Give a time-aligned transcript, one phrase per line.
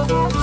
[0.00, 0.39] Evvel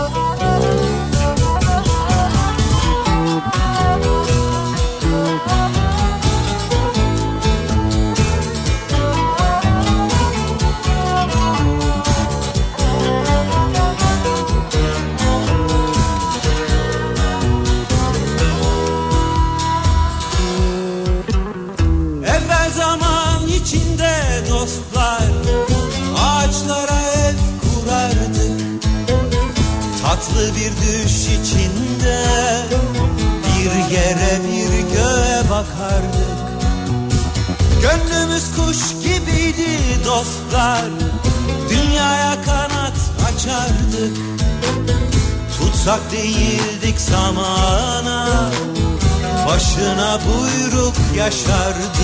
[38.58, 40.86] kuş gibiydi dostlar.
[41.70, 44.18] Dünyaya kanat açardık.
[45.58, 48.50] Tutsak değildik zamana.
[49.48, 51.98] Başına buyruk yaşardık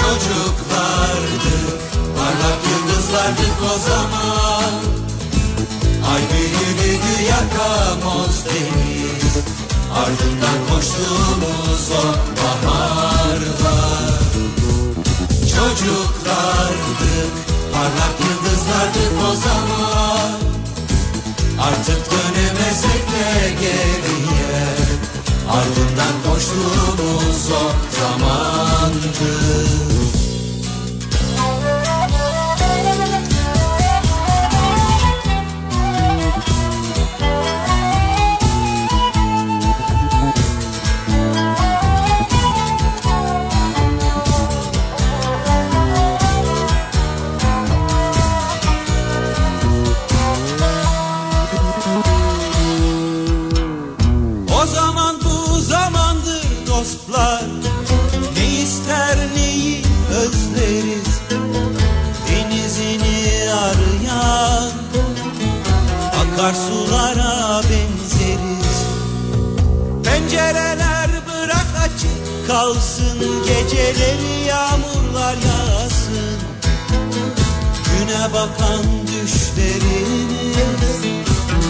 [0.00, 1.80] Çocuklardık
[2.16, 4.72] Parlak yıldızlardık o zaman.
[6.12, 9.55] Ay büyülüydü yakamoz deniz
[9.96, 12.04] Ardından koştuğumuz o
[12.36, 13.38] baharlar
[15.40, 17.32] Çocuklardık
[17.72, 20.40] Parlak yıldızlardık o zaman.
[21.60, 24.66] Artık dönemezsek de geriye.
[25.50, 29.46] Ardından koştuğumuz o zamandı
[73.76, 76.38] Geceleri yağmurlar yağsın.
[77.84, 80.56] Güne bakan düşlerimiz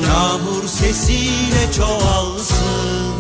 [0.07, 3.15] Yağmur sesiyle çoğalsın.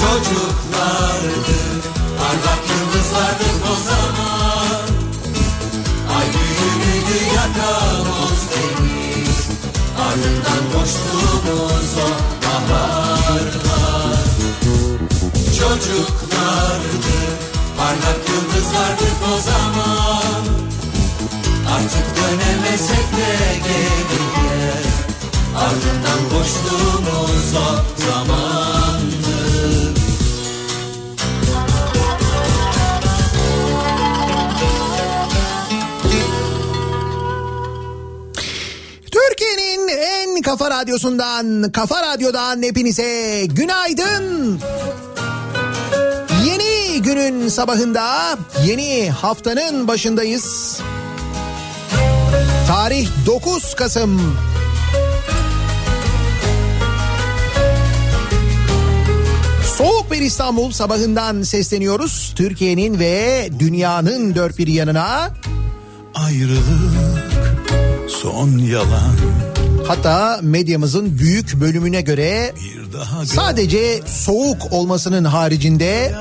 [0.00, 1.71] Çocuklardık
[15.82, 20.42] Çocuklardık Parlak yıldızlardık o zaman.
[21.74, 24.72] Artık dönemesek de geriye.
[25.56, 28.72] Ardından koştuğumuz o zamandı.
[39.90, 44.60] En kafa radyosundan, kafa radyodan hepinize günaydın.
[47.04, 50.78] Günün sabahında, yeni haftanın başındayız.
[52.68, 54.36] Tarih 9 Kasım.
[59.76, 62.32] Soğuk bir İstanbul sabahından sesleniyoruz.
[62.36, 65.30] Türkiye'nin ve dünyanın dört bir yanına.
[66.14, 67.30] Ayrılık
[68.08, 69.16] son yalan
[69.92, 72.54] Hatta medyamızın büyük bölümüne göre
[73.24, 76.14] sadece soğuk olmasının haricinde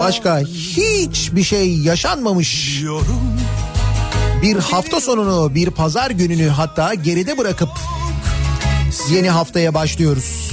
[0.00, 2.82] başka hiçbir şey yaşanmamış
[4.42, 7.68] bir hafta sonunu bir pazar gününü hatta geride bırakıp
[9.10, 10.52] yeni haftaya başlıyoruz.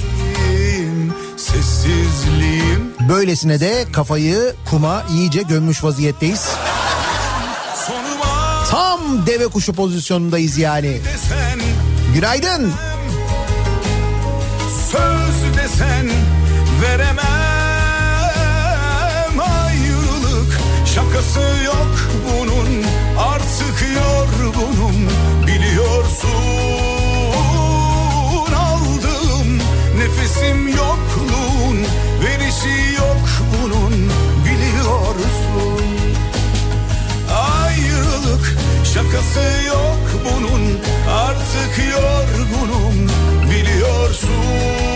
[3.08, 6.48] Böylesine de kafayı kuma iyice gömmüş vaziyetteyiz.
[8.70, 11.00] Tam deve kuşu pozisyonundayız yani.
[11.04, 11.63] desen
[12.14, 12.72] Günaydın.
[14.92, 16.10] söz desen
[16.82, 17.24] veremem.
[19.40, 20.60] Ayrılık
[20.94, 22.84] şakası yok bunun.
[23.18, 25.08] Artık yorgunum
[25.46, 26.64] biliyorsun
[28.54, 29.58] aldım
[29.98, 31.78] nefesim yokluğun.
[32.24, 33.94] Verişi yok bunun.
[34.44, 35.84] Biliyorsun.
[37.34, 38.56] Ayrılık
[38.94, 40.78] şakası yok bunun.
[41.10, 41.33] Artık
[41.90, 43.10] yorgunum
[43.50, 44.93] biliyorsun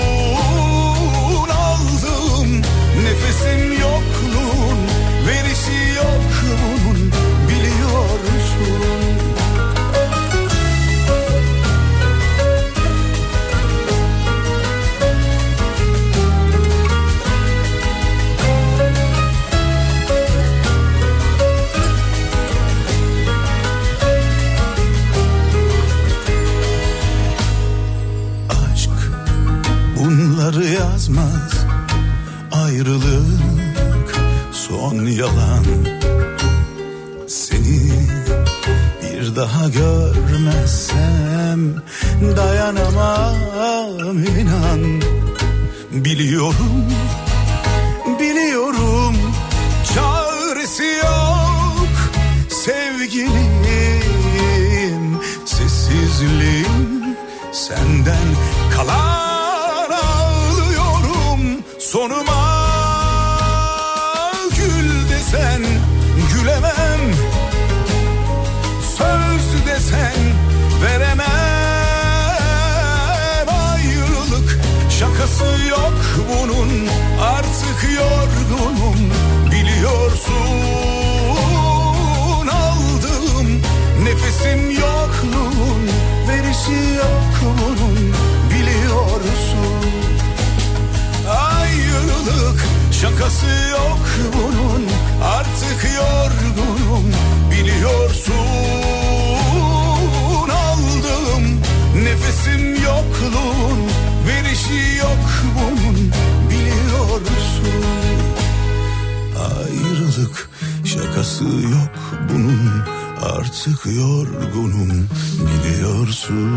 [31.19, 31.67] olmaz.
[32.53, 34.17] Ayrılık
[34.53, 35.65] son yalan.
[37.29, 37.93] Seni
[39.03, 41.09] bir daha görmezsem
[42.37, 45.03] Dayanamam inan.
[45.91, 46.85] Biliyorum,
[93.03, 93.99] şakası yok
[94.35, 94.87] bunun
[95.25, 97.13] Artık yorgunum.
[97.51, 98.33] Biliyorsun
[100.51, 101.61] Aldığım
[102.05, 103.81] nefesim yokluğun.
[104.29, 105.25] Verişi yok
[105.55, 106.13] bunun
[106.51, 107.85] biliyorsun.
[109.39, 110.51] Ayrılık
[110.85, 111.93] şakası yok
[112.33, 112.83] bunun
[113.23, 115.09] Artık yorgunum.
[115.41, 116.49] Biliyorsun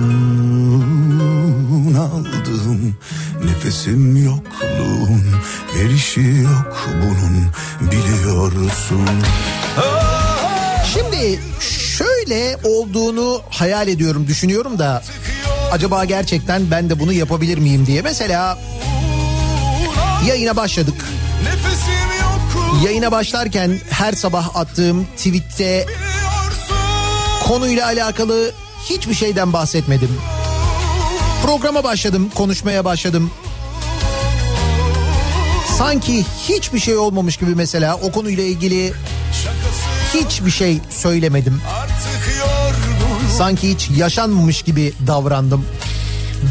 [1.95, 2.95] Aldığım
[3.45, 5.23] nefesim yokluğun
[5.75, 7.47] Verişi yok bunun
[7.91, 9.07] biliyorsun
[10.93, 11.39] Şimdi
[11.97, 15.03] şöyle olduğunu hayal ediyorum, düşünüyorum da
[15.71, 18.01] acaba gerçekten ben de bunu yapabilir miyim diye.
[18.01, 18.57] Mesela
[20.27, 21.05] yayına başladık.
[22.85, 25.85] Yayına başlarken her sabah attığım tweette
[27.47, 28.51] konuyla alakalı
[28.89, 30.09] hiçbir şeyden bahsetmedim.
[31.43, 33.31] Programa başladım, konuşmaya başladım.
[35.77, 38.93] Sanki hiçbir şey olmamış gibi mesela o konuyla ilgili
[40.13, 41.61] hiçbir şey söylemedim.
[43.37, 45.65] Sanki hiç yaşanmamış gibi davrandım.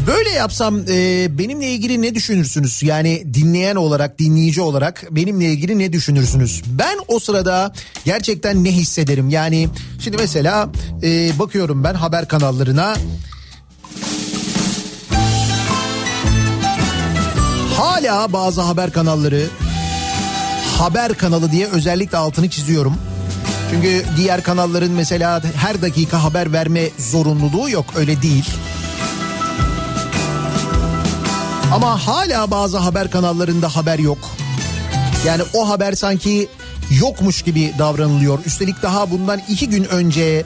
[0.07, 2.83] Böyle yapsam e, benimle ilgili ne düşünürsünüz?
[2.83, 6.61] Yani dinleyen olarak, dinleyici olarak benimle ilgili ne düşünürsünüz?
[6.67, 7.73] Ben o sırada
[8.05, 9.29] gerçekten ne hissederim?
[9.29, 10.69] Yani şimdi mesela
[11.03, 12.95] e, bakıyorum ben haber kanallarına.
[17.81, 19.47] Hala bazı haber kanalları
[20.79, 22.95] haber kanalı diye özellikle altını çiziyorum.
[23.71, 28.45] Çünkü diğer kanalların mesela her dakika haber verme zorunluluğu yok öyle değil.
[31.73, 34.29] Ama hala bazı haber kanallarında haber yok.
[35.25, 36.49] Yani o haber sanki
[36.99, 38.39] yokmuş gibi davranılıyor.
[38.45, 40.45] Üstelik daha bundan iki gün önce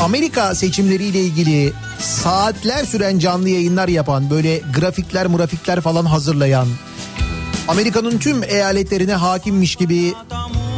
[0.00, 1.72] Amerika seçimleriyle ilgili
[2.02, 6.68] saatler süren canlı yayınlar yapan böyle grafikler murafikler falan hazırlayan
[7.68, 10.14] Amerika'nın tüm eyaletlerine hakimmiş gibi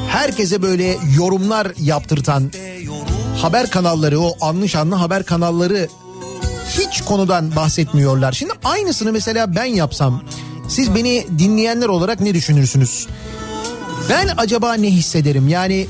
[0.08, 2.50] herkese böyle yorumlar yaptırtan
[3.42, 5.88] haber kanalları o anlı şanlı haber kanalları
[6.78, 8.32] hiç konudan bahsetmiyorlar.
[8.32, 10.22] Şimdi aynısını mesela ben yapsam
[10.68, 13.06] siz beni dinleyenler olarak ne düşünürsünüz?
[14.10, 15.48] Ben acaba ne hissederim?
[15.48, 15.86] Yani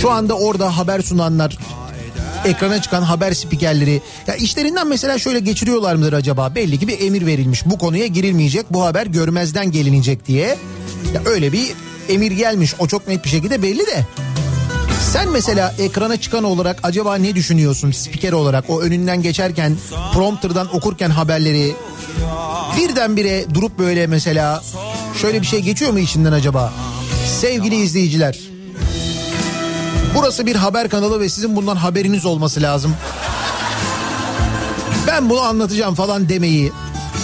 [0.00, 1.58] şu anda orada haber sunanlar
[2.44, 6.54] ekrana çıkan haber spikerleri ya işlerinden mesela şöyle geçiriyorlar mıdır acaba?
[6.54, 7.66] Belli ki bir emir verilmiş.
[7.66, 8.72] Bu konuya girilmeyecek.
[8.72, 10.46] Bu haber görmezden gelinecek diye.
[11.14, 11.72] Ya öyle bir
[12.08, 12.74] emir gelmiş.
[12.78, 14.06] O çok net bir şekilde belli de.
[15.12, 19.76] Sen mesela ekrana çıkan olarak acaba ne düşünüyorsun spiker olarak o önünden geçerken
[20.12, 21.72] prompterdan okurken haberleri
[22.76, 24.62] birdenbire durup böyle mesela
[25.20, 26.72] şöyle bir şey geçiyor mu içinden acaba?
[27.40, 28.53] Sevgili izleyiciler
[30.14, 32.94] burası bir haber kanalı ve sizin bundan haberiniz olması lazım.
[35.06, 36.72] Ben bunu anlatacağım falan demeyi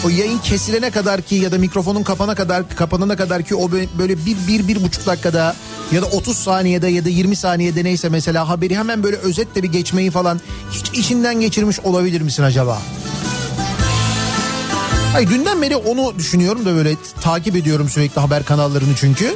[0.05, 4.27] o yayın kesilene kadar ki ya da mikrofonun kapana kadar kapanana kadar ki o böyle
[4.27, 5.57] bir, bir, bir buçuk dakikada
[5.93, 9.73] ya da 30 saniyede ya da 20 saniyede neyse mesela haberi hemen böyle özetle bir
[9.73, 12.79] geçmeyi falan hiç içinden geçirmiş olabilir misin acaba?
[15.17, 19.35] Ay dünden beri onu düşünüyorum da böyle takip ediyorum sürekli haber kanallarını çünkü.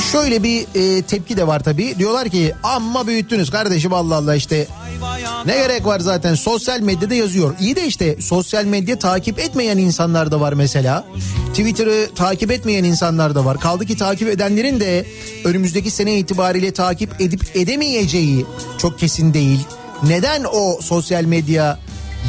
[0.00, 1.98] Şimdi şöyle bir e, tepki de var tabii.
[1.98, 4.66] Diyorlar ki amma büyüttünüz kardeşim Allah Allah işte.
[5.46, 7.54] Ne gerek var zaten sosyal medyada yazıyor.
[7.60, 11.04] İyi de işte sosyal medya takip etmeyen insanlar da var mesela.
[11.48, 13.60] Twitter'ı takip etmeyen insanlar da var.
[13.60, 15.06] Kaldı ki takip edenlerin de
[15.44, 18.46] önümüzdeki sene itibariyle takip edip edemeyeceği
[18.78, 19.60] çok kesin değil.
[20.02, 21.78] Neden o sosyal medya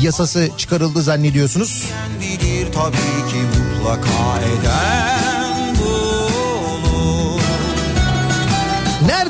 [0.01, 1.83] yasası çıkarıldı zannediyorsunuz?
[1.89, 6.20] Kendidir tabii ki mutlaka eden bulur.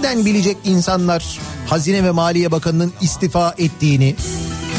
[0.01, 4.15] Nereden bilecek insanlar Hazine ve Maliye Bakanı'nın istifa ettiğini,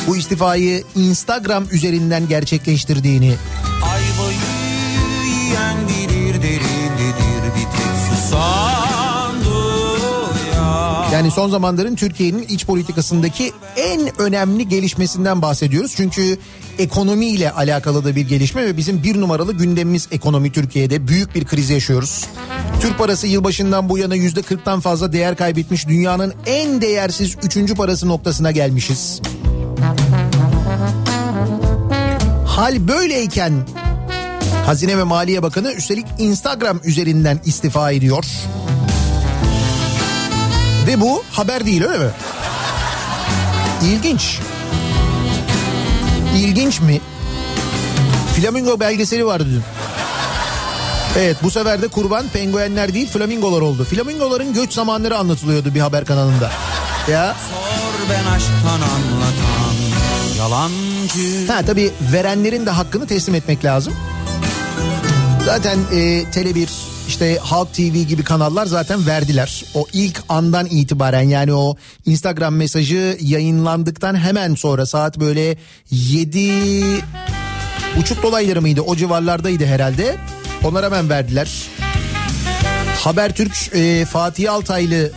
[0.06, 3.34] bu istifayı Instagram üzerinden gerçekleştirdiğini,
[3.82, 4.38] Ayvayı
[5.26, 9.48] yiyen bilir derindedir bir tek susandı
[10.54, 15.92] ya Yani son zamanların Türkiye'nin iç politikasındaki en önemli gelişmesinden bahsediyoruz.
[15.96, 16.38] Çünkü
[16.78, 21.08] ekonomiyle alakalı da bir gelişme ve bizim bir numaralı gündemimiz ekonomi Türkiye'de.
[21.08, 22.26] Büyük bir kriz yaşıyoruz.
[22.82, 25.88] Türk parası yılbaşından bu yana yüzde kırktan fazla değer kaybetmiş.
[25.88, 29.20] Dünyanın en değersiz üçüncü parası noktasına gelmişiz.
[32.46, 33.52] Hal böyleyken
[34.66, 38.24] Hazine ve Maliye Bakanı üstelik Instagram üzerinden istifa ediyor.
[40.86, 42.10] Ve bu haber değil öyle mi?
[43.84, 44.38] İlginç.
[46.36, 47.00] İlginç mi?
[48.36, 49.81] Flamingo belgeseli vardı dün.
[51.18, 53.84] Evet bu sefer de kurban penguenler değil flamingolar oldu.
[53.84, 56.50] Flamingoların göç zamanları anlatılıyordu bir haber kanalında.
[57.10, 59.74] Ya Sor ben aşktan anlatan
[60.38, 63.94] yalancı ha tabii verenlerin de hakkını teslim etmek lazım.
[65.44, 66.68] Zaten e, Tele1
[67.08, 69.64] işte Halk TV gibi kanallar zaten verdiler.
[69.74, 71.76] O ilk andan itibaren yani o
[72.06, 75.56] Instagram mesajı yayınlandıktan hemen sonra saat böyle
[75.90, 76.84] 7
[77.96, 80.16] buçuk dolayları mıydı o civarlardaydı herhalde.
[80.64, 81.48] Onlar hemen verdiler.
[83.00, 85.10] Habertürk e, Fatih Altaylı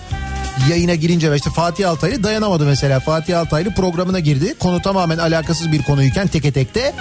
[0.69, 2.99] yayına girince işte Fatih Altaylı dayanamadı mesela.
[2.99, 4.55] Fatih Altaylı programına girdi.
[4.59, 6.93] Konu tamamen alakasız bir konuyken teke tekte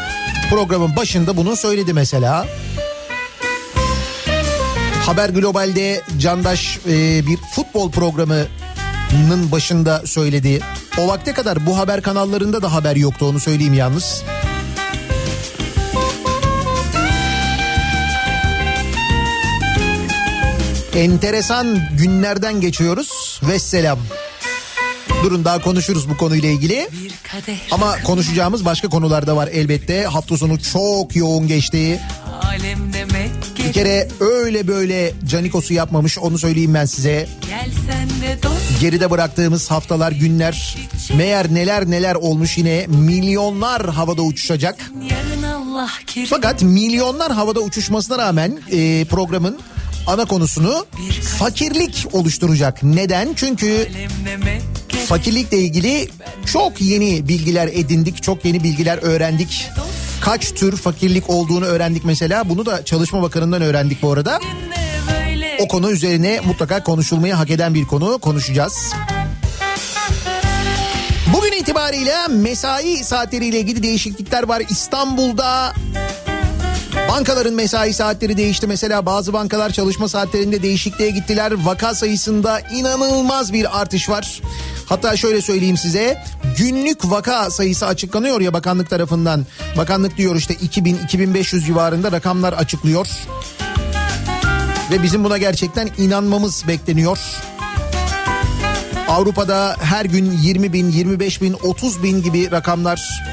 [0.51, 2.47] programın başında bunu söyledi mesela.
[5.07, 10.61] Haber Global'de Candaş e, bir futbol programının başında söyledi.
[10.99, 14.25] O vakte kadar bu haber kanallarında da haber yoktu onu söyleyeyim yalnız.
[20.97, 23.99] Enteresan günlerden geçiyoruz ve selam.
[25.23, 26.89] Durun daha konuşuruz bu konuyla ilgili.
[27.71, 30.05] Ama konuşacağımız başka konular da var elbette.
[30.05, 32.01] Hafta sonu çok yoğun geçti.
[32.43, 37.29] Alem demek Bir kere öyle böyle canikosu yapmamış onu söyleyeyim ben size.
[38.81, 40.77] Geride bıraktığımız haftalar, günler
[41.17, 44.91] meğer neler neler olmuş yine milyonlar havada uçuşacak.
[46.31, 49.59] Fakat milyonlar havada uçuşmasına rağmen e, programın
[50.07, 50.87] ana konusunu
[51.39, 52.83] fakirlik oluşturacak.
[52.83, 53.35] Neden?
[53.37, 53.89] Çünkü
[55.07, 56.09] fakirlikle ilgili
[56.47, 59.71] çok yeni bilgiler edindik, çok yeni bilgiler öğrendik.
[60.21, 62.49] Kaç tür fakirlik olduğunu öğrendik mesela.
[62.49, 64.41] Bunu da Çalışma Bakanı'ndan öğrendik bu arada.
[65.61, 68.93] O konu üzerine mutlaka konuşulmayı hak eden bir konu konuşacağız.
[71.33, 74.63] Bugün itibariyle mesai saatleriyle ilgili değişiklikler var.
[74.69, 75.75] İstanbul'da
[77.15, 78.67] bankaların mesai saatleri değişti.
[78.67, 81.53] Mesela bazı bankalar çalışma saatlerinde değişikliğe gittiler.
[81.65, 84.41] Vaka sayısında inanılmaz bir artış var.
[84.87, 86.25] Hatta şöyle söyleyeyim size
[86.59, 89.47] günlük vaka sayısı açıklanıyor ya bakanlık tarafından.
[89.77, 93.07] Bakanlık diyor işte 2000-2500 civarında rakamlar açıklıyor.
[94.91, 97.19] Ve bizim buna gerçekten inanmamız bekleniyor.
[99.09, 103.25] Avrupa'da her gün 20 bin, 25 bin, 30 bin gibi rakamlar.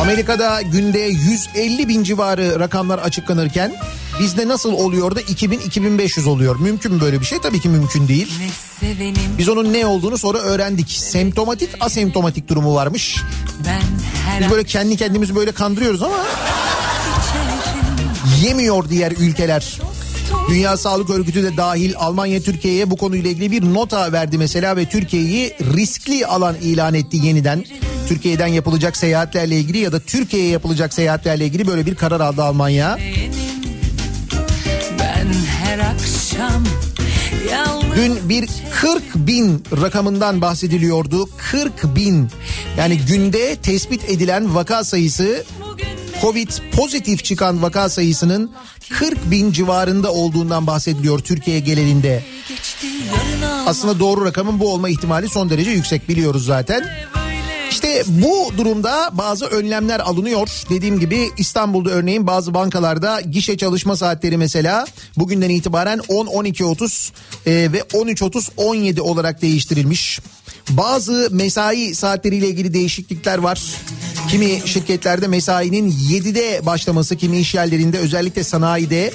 [0.00, 3.72] Amerika'da günde 150 bin civarı rakamlar açıklanırken
[4.20, 6.56] bizde nasıl oluyor da 2000-2500 oluyor?
[6.60, 7.38] Mümkün mü böyle bir şey?
[7.38, 8.32] Tabii ki mümkün değil.
[9.38, 10.90] Biz onun ne olduğunu sonra öğrendik.
[10.90, 13.16] Semptomatik, asemptomatik durumu varmış.
[14.40, 16.16] Biz böyle kendi kendimizi böyle kandırıyoruz ama
[18.42, 19.78] yemiyor diğer ülkeler.
[20.48, 24.88] Dünya Sağlık Örgütü de dahil Almanya Türkiye'ye bu konuyla ilgili bir nota verdi mesela ve
[24.88, 27.64] Türkiye'yi riskli alan ilan etti yeniden.
[28.08, 32.98] Türkiye'den yapılacak seyahatlerle ilgili ya da Türkiye'ye yapılacak seyahatlerle ilgili böyle bir karar aldı Almanya.
[34.98, 35.26] ben
[35.62, 36.64] her akşam
[37.96, 41.28] Dün bir 40 bin rakamından bahsediliyordu.
[41.36, 42.28] 40 bin
[42.78, 45.44] yani günde tespit edilen vaka sayısı
[46.22, 48.50] Covid pozitif çıkan vaka sayısının
[48.90, 52.24] 40 bin civarında olduğundan bahsediliyor Türkiye genelinde.
[53.66, 56.84] Aslında doğru rakamın bu olma ihtimali son derece yüksek biliyoruz zaten.
[57.82, 60.48] İşte bu durumda bazı önlemler alınıyor.
[60.70, 67.10] Dediğim gibi İstanbul'da örneğin bazı bankalarda gişe çalışma saatleri mesela bugünden itibaren 10-12-30
[67.46, 70.20] e, ve 13-30-17 olarak değiştirilmiş.
[70.70, 73.62] Bazı mesai saatleriyle ilgili değişiklikler var.
[74.28, 79.12] Kimi şirketlerde mesainin 7'de başlaması, kimi iş yerlerinde özellikle sanayide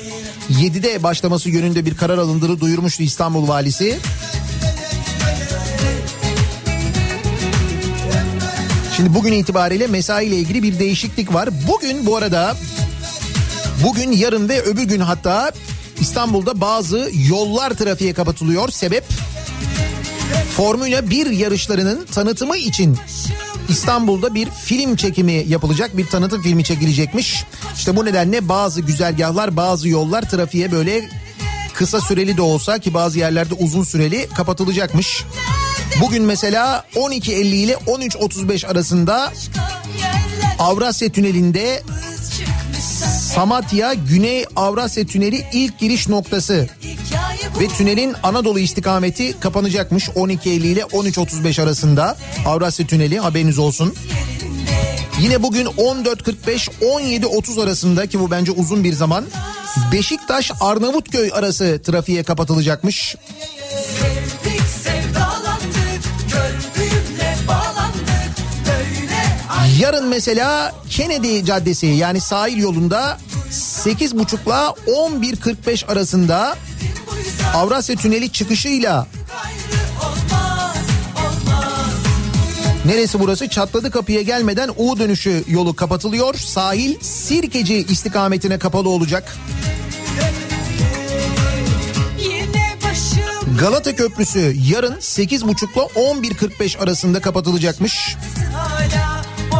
[0.51, 3.99] 7'de başlaması yönünde bir karar alındığını duyurmuştu İstanbul Valisi.
[8.95, 11.49] Şimdi bugün itibariyle mesai ile ilgili bir değişiklik var.
[11.67, 12.55] Bugün bu arada
[13.83, 15.51] bugün yarın ve öbür gün hatta
[15.99, 18.69] İstanbul'da bazı yollar trafiğe kapatılıyor.
[18.69, 19.03] Sebep
[20.55, 22.97] Formula 1 yarışlarının tanıtımı için
[23.69, 25.97] İstanbul'da bir film çekimi yapılacak.
[25.97, 27.43] Bir tanıtım filmi çekilecekmiş.
[27.75, 31.09] İşte bu nedenle bazı güzergahlar, bazı yollar trafiğe böyle
[31.73, 35.23] kısa süreli de olsa ki bazı yerlerde uzun süreli kapatılacakmış.
[36.01, 39.33] Bugün mesela 12.50 ile 13.35 arasında
[40.59, 41.83] Avrasya Tüneli'nde
[43.33, 46.69] Samatya Güney Avrasya Tüneli ilk giriş noktası
[47.59, 53.95] ve tünelin Anadolu istikameti kapanacakmış 12.50 ile 13.35 arasında Avrasya Tüneli haberiniz olsun.
[55.19, 59.25] Yine bugün 14.45-17.30 arasında ki bu bence uzun bir zaman
[59.91, 63.15] Beşiktaş Arnavutköy arası trafiğe kapatılacakmış.
[69.79, 73.17] Yarın mesela Kennedy Caddesi yani sahil yolunda
[73.51, 76.57] 8.30 ile 11.45 arasında
[77.53, 79.07] Avrasya Tüneli çıkışıyla
[82.85, 83.47] Neresi burası?
[83.49, 86.35] Çatladı kapıya gelmeden U dönüşü yolu kapatılıyor.
[86.35, 89.37] Sahil Sirkeci istikametine kapalı olacak.
[93.59, 98.15] Galata Köprüsü yarın 8.30 ile 11.45 arasında kapatılacakmış.
[98.53, 99.14] hala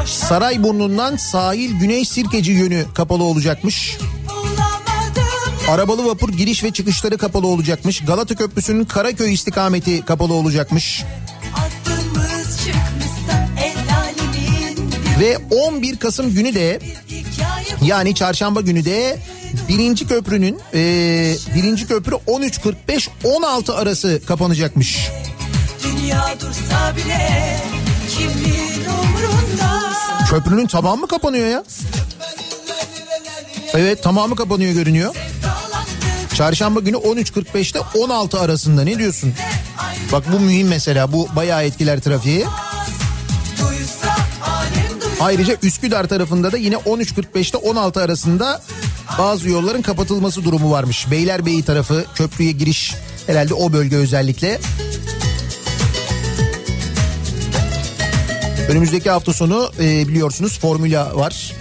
[0.06, 3.98] Sarayburnu'ndan sahil Güney Sirkeci yönü kapalı olacakmış.
[5.70, 8.06] Arabalı vapur giriş ve çıkışları kapalı olacakmış.
[8.06, 11.04] Galata Köprüsü'nün Karaköy istikameti kapalı olacakmış.
[15.20, 16.80] Ve 11 Kasım günü de
[17.82, 19.20] yani çarşamba günü de
[19.70, 20.80] birinci köprünün e,
[21.56, 25.10] birinci köprü 13.45-16 arası kapanacakmış.
[25.84, 27.60] dünya dursa bile
[28.18, 28.75] umrunda
[30.36, 31.64] Köprünün tamamı mı kapanıyor ya?
[33.74, 35.16] Evet tamamı kapanıyor görünüyor.
[36.34, 39.34] Çarşamba günü 13.45'te 16 arasında ne diyorsun?
[40.12, 42.46] Bak bu mühim mesela bu bayağı etkiler trafiği.
[45.20, 48.62] Ayrıca Üsküdar tarafında da yine 13.45'te 16 arasında
[49.18, 51.12] bazı yolların kapatılması durumu varmış.
[51.12, 52.96] Beylerbeyi tarafı köprüye giriş
[53.28, 54.60] herhalde o bölge özellikle.
[58.70, 61.54] Önümüzdeki hafta sonu e, biliyorsunuz Formula var.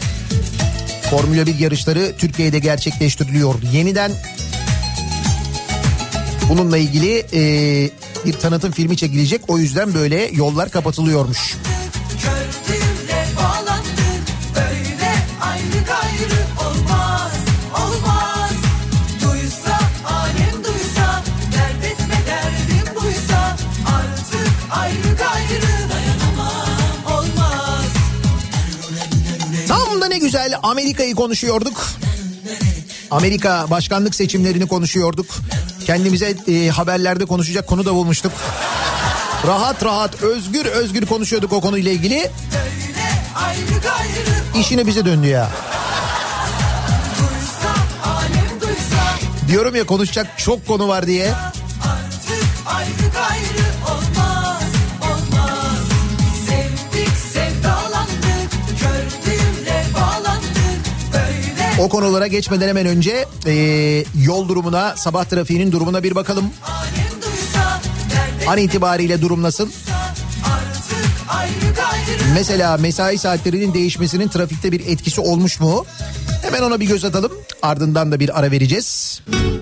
[1.10, 3.54] Formula 1 yarışları Türkiye'de gerçekleştiriliyor.
[3.72, 4.12] Yeniden
[6.48, 7.42] bununla ilgili e,
[8.26, 9.40] bir tanıtım filmi çekilecek.
[9.48, 11.54] O yüzden böyle yollar kapatılıyormuş.
[30.44, 31.86] Güzel Amerika'yı konuşuyorduk.
[33.10, 35.26] Amerika başkanlık seçimlerini konuşuyorduk.
[35.86, 38.32] Kendimize e, haberlerde konuşacak konu da bulmuştuk.
[39.46, 42.30] Rahat rahat özgür özgür konuşuyorduk o konuyla ilgili.
[44.60, 45.50] İşine bize döndü ya.
[49.48, 51.32] Diyorum ya konuşacak çok konu var diye.
[61.80, 63.52] O konulara geçmeden hemen önce e,
[64.22, 66.44] yol durumuna, sabah trafiğinin durumuna bir bakalım.
[68.48, 69.68] An itibariyle durum nasıl?
[72.34, 75.86] Mesela mesai saatlerinin değişmesinin trafikte bir etkisi olmuş mu?
[76.42, 77.32] Hemen ona bir göz atalım.
[77.62, 79.20] Ardından da bir ara vereceğiz.
[79.28, 79.53] Kafa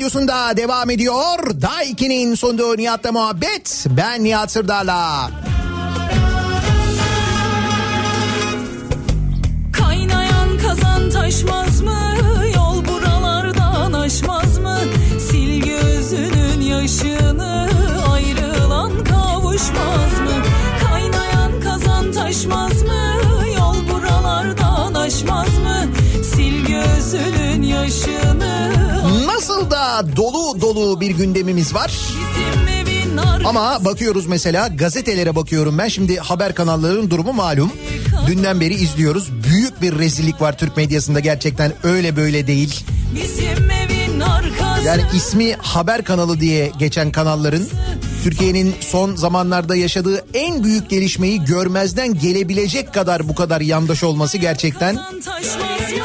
[0.00, 1.38] radyosunda devam ediyor.
[1.62, 3.86] Daiki'nin sunduğu Nihat'la muhabbet.
[3.96, 5.30] Ben Nihat Sırdar'la.
[9.72, 12.00] Kaynayan kazan taşmaz mı?
[12.54, 14.78] Yol buralardan aşmaz mı?
[15.26, 17.68] Sil gözünün yaşını
[18.12, 20.36] ayrılan kavuşmaz mı?
[20.84, 23.14] Kaynayan kazan taşmaz mı?
[23.58, 25.99] Yol buralardan aşmaz mı?
[29.26, 31.92] Nasıl da dolu dolu bir gündemimiz var.
[33.44, 35.88] Ama bakıyoruz mesela gazetelere bakıyorum ben.
[35.88, 37.72] Şimdi haber kanallarının durumu malum.
[38.26, 39.30] Dünden beri izliyoruz.
[39.44, 42.84] Büyük bir rezillik var Türk medyasında gerçekten öyle böyle değil.
[43.14, 47.66] Bizim evin arkası Yani ismi haber kanalı diye geçen kanalların
[48.24, 54.98] Türkiye'nin son zamanlarda yaşadığı en büyük gelişmeyi görmezden gelebilecek kadar bu kadar yandaş olması gerçekten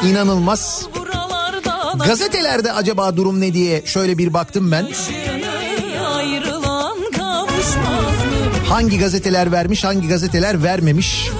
[0.04, 0.86] inanılmaz.
[2.06, 4.88] Gazetelerde acaba durum ne diye şöyle bir baktım ben.
[8.68, 11.30] Hangi gazeteler vermiş, hangi gazeteler vermemiş.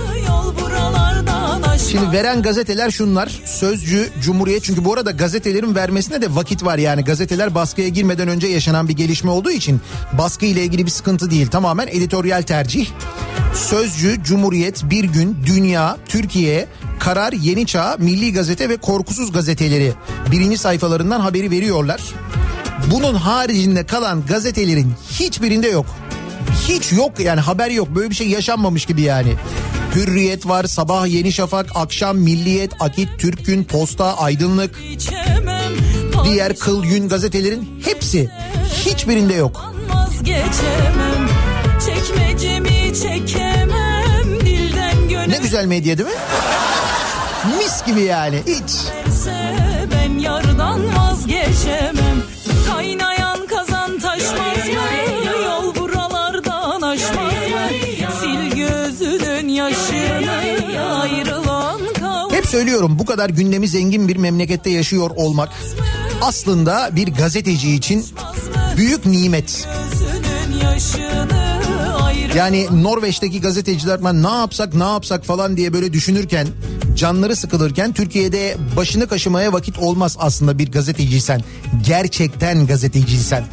[1.90, 3.40] Şimdi veren gazeteler şunlar.
[3.44, 7.04] Sözcü, Cumhuriyet çünkü bu arada gazetelerin vermesine de vakit var yani.
[7.04, 9.80] Gazeteler baskıya girmeden önce yaşanan bir gelişme olduğu için
[10.18, 11.46] baskı ile ilgili bir sıkıntı değil.
[11.46, 12.88] Tamamen editoryal tercih.
[13.54, 16.66] Sözcü, Cumhuriyet, Bir Gün, Dünya, Türkiye,
[16.98, 19.92] Karar, Yeni Çağ, Milli Gazete ve Korkusuz gazeteleri
[20.30, 22.00] birinci sayfalarından haberi veriyorlar.
[22.90, 25.86] Bunun haricinde kalan gazetelerin hiçbirinde yok.
[26.68, 29.34] Hiç yok yani haber yok böyle bir şey yaşanmamış gibi yani.
[29.96, 34.80] Hürriyet var, Sabah, Yeni Şafak, Akşam, Milliyet, Akit, Türk Gün, Posta, Aydınlık,
[36.24, 38.30] diğer Kıl Gün gazetelerin hepsi
[38.86, 39.74] hiçbirinde yok.
[45.28, 46.14] Ne güzel medya değil mi?
[47.58, 48.72] Mis gibi yani hiç.
[49.92, 51.95] Ben yardan vazgeçemem
[62.76, 65.48] söylüyorum bu kadar gündemi zengin bir memlekette yaşıyor olmak
[66.22, 68.04] aslında bir gazeteci için
[68.76, 69.68] büyük nimet.
[72.34, 76.48] Yani Norveç'teki gazeteciler ben ne yapsak ne yapsak falan diye böyle düşünürken
[76.96, 81.44] canları sıkılırken Türkiye'de başını kaşımaya vakit olmaz aslında bir gazeteciysen.
[81.86, 83.44] Gerçekten gazeteciysen.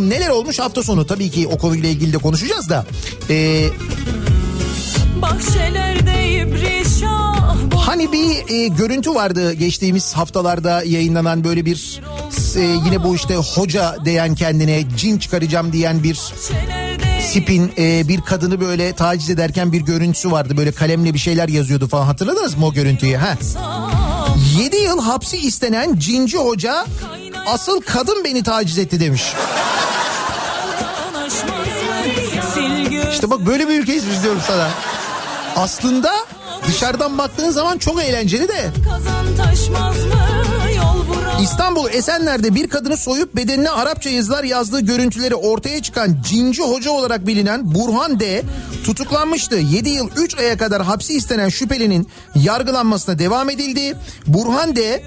[0.00, 1.06] Bakalım neler olmuş hafta sonu.
[1.06, 2.86] Tabii ki o konuyla ilgili de konuşacağız da.
[3.30, 3.68] Ee,
[7.76, 12.00] Hani bir e, görüntü vardı geçtiğimiz haftalarda yayınlanan böyle bir
[12.56, 16.18] e, yine bu işte hoca diyen kendine cin çıkaracağım diyen bir
[17.20, 20.56] spin e, bir kadını böyle taciz ederken bir görüntüsü vardı.
[20.56, 23.16] Böyle kalemle bir şeyler yazıyordu falan hatırladınız mı o görüntüyü?
[23.16, 23.34] Ha?
[24.58, 26.86] 7 yıl hapsi istenen cinci hoca
[27.46, 29.34] asıl kadın beni taciz etti demiş.
[33.12, 34.68] İşte bak böyle bir ülkeyiz biz diyorum sana.
[35.56, 36.12] Aslında
[36.68, 38.70] dışarıdan baktığın zaman çok eğlenceli de.
[38.90, 40.14] kazan taşmaz mı?
[40.76, 40.99] Yol
[41.42, 47.26] İstanbul Esenler'de bir kadını soyup bedenine Arapça yazılar yazdığı görüntüleri ortaya çıkan cinci hoca olarak
[47.26, 48.42] bilinen Burhan D.
[48.84, 49.56] tutuklanmıştı.
[49.56, 53.96] 7 yıl 3 aya kadar hapsi istenen şüphelinin yargılanmasına devam edildi.
[54.26, 55.02] Burhan D.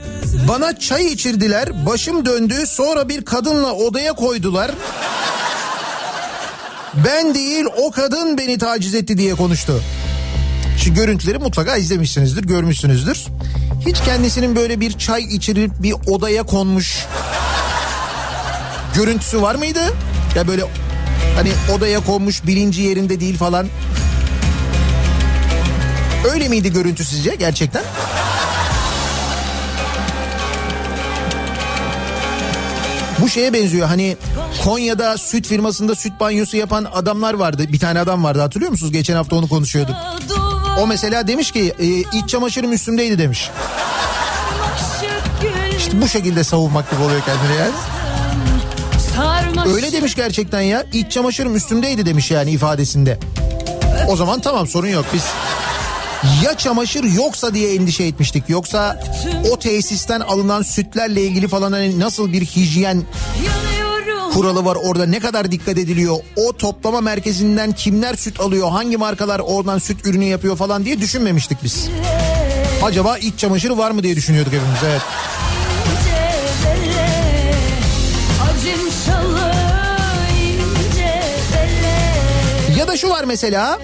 [0.47, 4.71] bana çay içirdiler, başım döndü, sonra bir kadınla odaya koydular.
[7.05, 9.81] Ben değil o kadın beni taciz etti diye konuştu.
[10.77, 13.25] Şu görüntüleri mutlaka izlemişsinizdir, görmüşsünüzdür.
[13.87, 17.05] Hiç kendisinin böyle bir çay içirip bir odaya konmuş
[18.95, 19.79] görüntüsü var mıydı?
[20.35, 20.63] Ya böyle
[21.35, 23.67] hani odaya konmuş bilinci yerinde değil falan.
[26.33, 27.83] Öyle miydi görüntü sizce gerçekten?
[33.19, 34.17] Bu şeye benziyor hani
[34.63, 37.65] Konya'da süt firmasında süt banyosu yapan adamlar vardı.
[37.69, 38.91] Bir tane adam vardı hatırlıyor musunuz?
[38.91, 39.95] Geçen hafta onu konuşuyorduk.
[40.79, 41.85] O mesela demiş ki e,
[42.17, 43.49] iç çamaşırım üstümdeydi demiş.
[45.77, 47.71] İşte bu şekilde savunmak gibi oluyor kendine yani.
[49.75, 50.85] Öyle demiş gerçekten ya.
[50.93, 53.19] İç çamaşırım üstümdeydi demiş yani ifadesinde.
[54.07, 55.23] O zaman tamam sorun yok biz
[56.43, 58.43] ya çamaşır yoksa diye endişe etmiştik.
[58.49, 59.03] Yoksa
[59.51, 63.03] o tesisten alınan sütlerle ilgili falan hani nasıl bir hijyen
[64.33, 66.17] kuralı var orada ne kadar dikkat ediliyor?
[66.35, 68.69] O toplama merkezinden kimler süt alıyor?
[68.69, 71.89] Hangi markalar oradan süt ürünü yapıyor falan diye düşünmemiştik biz.
[72.83, 75.01] Acaba iç çamaşırı var mı diye düşünüyorduk hepimiz evet.
[82.77, 83.79] Ya da şu var mesela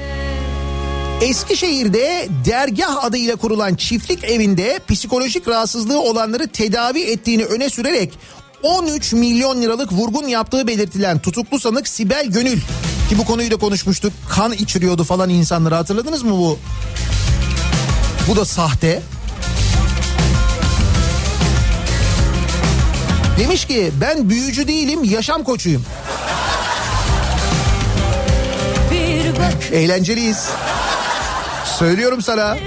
[1.21, 8.13] Eskişehir'de dergah adıyla kurulan çiftlik evinde psikolojik rahatsızlığı olanları tedavi ettiğini öne sürerek
[8.63, 12.59] 13 milyon liralık vurgun yaptığı belirtilen tutuklu sanık Sibel Gönül
[13.09, 14.13] ki bu konuyu da konuşmuştuk.
[14.29, 16.59] Kan içiriyordu falan insanları hatırladınız mı bu?
[18.27, 19.01] Bu da sahte.
[23.39, 25.85] Demiş ki ben büyücü değilim yaşam koçuyum.
[28.91, 30.49] bir bak Eğlenceliyiz.
[31.79, 32.57] Söylüyorum sana.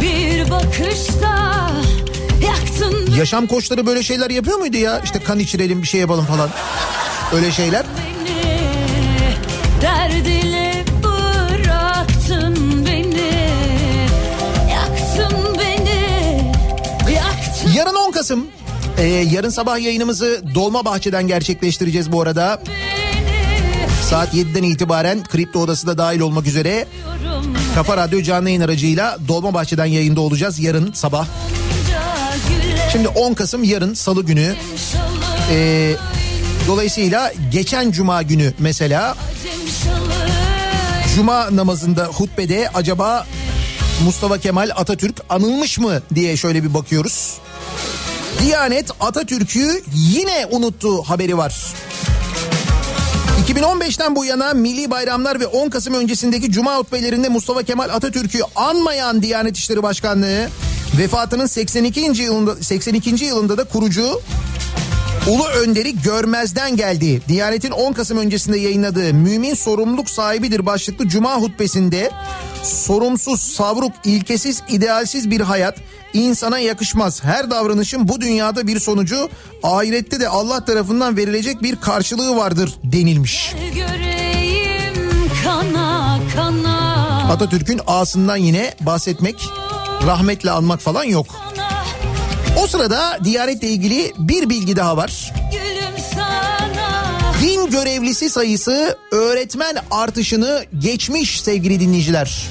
[0.00, 1.70] bir bakışta
[3.20, 5.00] Yaşam koçları böyle şeyler yapıyor muydu ya?
[5.04, 6.50] İşte kan içirelim bir şey yapalım falan.
[7.32, 7.86] Öyle şeyler.
[7.98, 8.30] beni
[12.86, 13.24] beni
[14.72, 16.52] yaktın beni
[17.14, 18.46] yaktın Yarın 10 Kasım.
[18.98, 22.62] Ee, yarın sabah yayınımızı Dolma Bahçe'den gerçekleştireceğiz bu arada.
[24.10, 26.86] Saat 7'den itibaren Kripto Odası da dahil olmak üzere
[27.74, 31.26] Kafa Radyo canlı yayın aracıyla Dolmabahçe'den yayında olacağız yarın sabah.
[32.92, 34.54] Şimdi 10 Kasım yarın salı günü.
[35.50, 35.96] Ee,
[36.68, 39.16] dolayısıyla geçen cuma günü mesela
[41.16, 43.26] cuma namazında hutbede acaba
[44.04, 47.38] Mustafa Kemal Atatürk anılmış mı diye şöyle bir bakıyoruz.
[48.42, 51.74] Diyanet Atatürk'ü yine unuttu haberi var.
[53.48, 59.22] 2015'ten bu yana milli bayramlar ve 10 Kasım öncesindeki cuma hutbelerinde Mustafa Kemal Atatürk'ü anmayan
[59.22, 60.48] Diyanet İşleri Başkanlığı
[60.98, 62.22] vefatının 82.
[62.22, 63.24] yılında 82.
[63.24, 64.20] yılında da kurucu
[65.28, 67.22] Ulu Önder'i görmezden geldi.
[67.28, 72.10] Diyanet'in 10 Kasım öncesinde yayınladığı Mümin sorumluluk sahibidir başlıklı Cuma hutbesinde
[72.62, 75.76] sorumsuz, savruk, ilkesiz, idealsiz bir hayat
[76.12, 77.24] insana yakışmaz.
[77.24, 79.28] Her davranışın bu dünyada bir sonucu,
[79.62, 83.54] ahirette de Allah tarafından verilecek bir karşılığı vardır denilmiş.
[83.74, 84.94] göreyim
[85.44, 86.90] kana kana
[87.30, 89.44] Atatürk'ün ağasından yine bahsetmek,
[90.06, 91.26] rahmetle anmak falan yok.
[92.56, 95.32] O sırada Diyanet'le ilgili bir bilgi daha var.
[97.42, 102.46] Din görevlisi sayısı öğretmen artışını geçmiş sevgili dinleyiciler.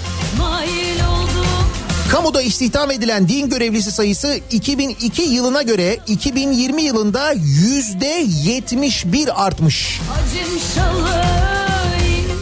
[2.11, 10.01] Kamuda istihdam edilen din görevlisi sayısı 2002 yılına göre 2020 yılında yüzde 71 artmış.
[10.13, 10.59] Acım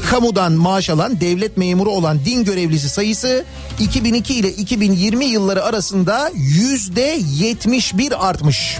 [0.10, 3.46] Kamudan maaş alan devlet memuru olan din görevlisi sayısı
[3.80, 8.78] 2002 ile 2020 yılları arasında yüzde 71 artmış.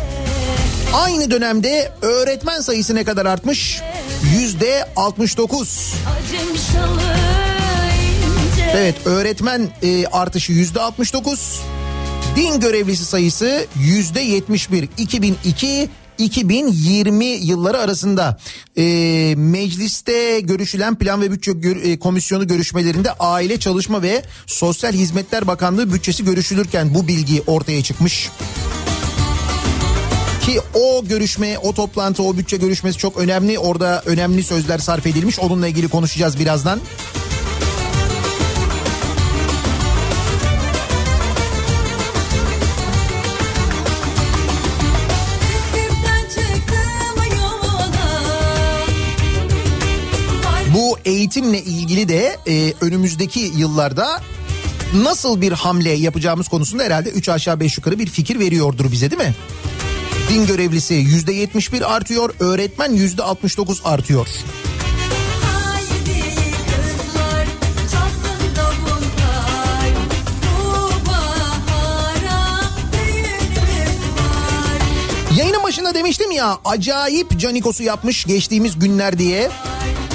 [0.94, 3.82] Aynı dönemde öğretmen sayısı ne kadar artmış?
[4.40, 5.94] Yüzde 69.
[6.18, 7.02] Acım şalı
[8.54, 11.62] ince Evet öğretmen e, artışı yüzde 69.
[12.36, 14.90] Din görevlisi sayısı yüzde 71.
[14.98, 18.38] 2002 2020 yılları arasında
[18.78, 18.84] e,
[19.38, 25.94] mecliste görüşülen plan ve bütçe gör- e, komisyonu görüşmelerinde Aile Çalışma ve Sosyal Hizmetler Bakanlığı
[25.94, 28.30] bütçesi görüşülürken bu bilgi ortaya çıkmış.
[30.46, 33.60] Ki o görüşme, o toplantı, o bütçe görüşmesi çok önemli.
[33.60, 35.40] Orada önemli sözler sarf edilmiş.
[35.40, 36.80] Onunla ilgili konuşacağız birazdan.
[51.54, 54.22] Eğitimle ilgili de e, önümüzdeki yıllarda
[54.94, 59.22] nasıl bir hamle yapacağımız konusunda herhalde 3 aşağı 5 yukarı bir fikir veriyordur bize değil
[59.22, 59.36] mi?
[60.30, 64.28] Din görevlisi %71 artıyor, öğretmen %69 artıyor.
[66.76, 67.48] Kızlar
[68.56, 69.92] davullar
[70.44, 72.62] Bu bahara
[72.94, 79.50] düğünümüz var Yayının başında demiştim ya acayip canikosu yapmış geçtiğimiz günler diye.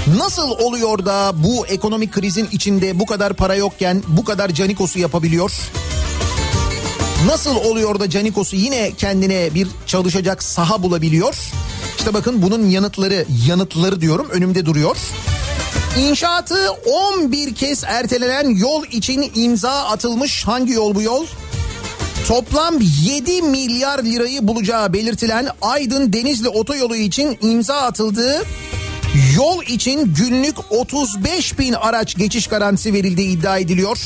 [0.06, 5.52] Nasıl oluyor da bu ekonomik krizin içinde bu kadar para yokken bu kadar canikosu yapabiliyor?
[7.26, 11.36] Nasıl oluyor da Canikos'u yine kendine bir çalışacak saha bulabiliyor?
[11.98, 14.96] İşte bakın bunun yanıtları, yanıtları diyorum önümde duruyor.
[15.98, 16.70] İnşaatı
[17.20, 20.44] 11 kez ertelenen yol için imza atılmış.
[20.46, 21.26] Hangi yol bu yol?
[22.28, 28.42] Toplam 7 milyar lirayı bulacağı belirtilen Aydın Denizli otoyolu için imza atıldığı
[29.36, 33.98] yol için günlük 35 bin araç geçiş garantisi verildiği iddia ediliyor.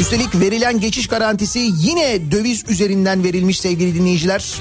[0.00, 4.54] Üstelik verilen geçiş garantisi yine döviz üzerinden verilmiş sevgili dinleyiciler.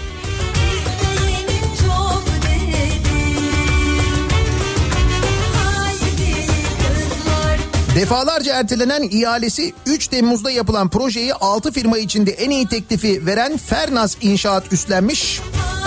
[7.95, 14.17] Defalarca ertelenen ihalesi 3 Temmuz'da yapılan projeyi 6 firma içinde en iyi teklifi veren Fernaz
[14.21, 15.39] İnşaat üstlenmiş.
[15.39, 15.79] Haydi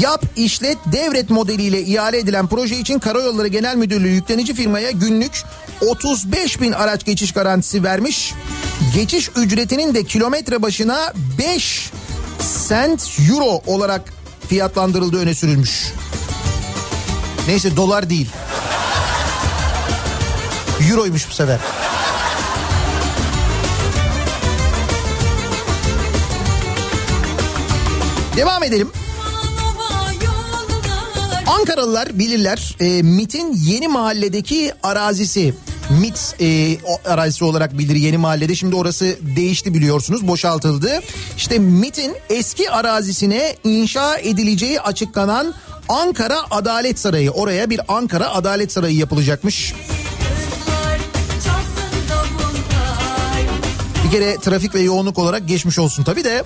[0.00, 5.42] Yap, işlet, devret modeliyle ihale edilen proje için Karayolları Genel Müdürlüğü yüklenici firmaya günlük
[5.80, 8.34] 35 bin araç geçiş garantisi vermiş.
[8.94, 11.90] Geçiş ücretinin de kilometre başına 5
[12.40, 14.12] sent euro olarak
[14.48, 15.92] fiyatlandırıldığı öne sürülmüş.
[17.46, 18.28] Neyse dolar değil.
[20.90, 21.58] Euroymuş bu sefer.
[28.36, 28.88] Devam edelim.
[31.50, 35.54] Ankaralılar bilirler e, MIT'in yeni mahalledeki arazisi.
[36.00, 38.54] MIT e, arazisi olarak bilir yeni mahallede.
[38.54, 41.00] Şimdi orası değişti biliyorsunuz boşaltıldı.
[41.36, 45.54] İşte MIT'in eski arazisine inşa edileceği açıklanan
[45.88, 47.30] Ankara Adalet Sarayı.
[47.30, 49.74] Oraya bir Ankara Adalet Sarayı yapılacakmış.
[54.04, 56.44] Bir kere trafik ve yoğunluk olarak geçmiş olsun tabii de.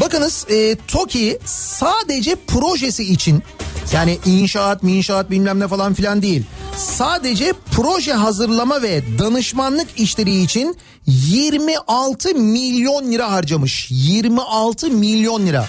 [0.00, 3.42] Bakınız e, TOKİ sadece projesi için
[3.92, 6.42] Yani inşaat, minşaat bilmem ne falan filan değil.
[6.76, 13.88] Sadece proje hazırlama ve danışmanlık işleri için 26 milyon lira harcamış.
[13.90, 15.66] 26 milyon lira.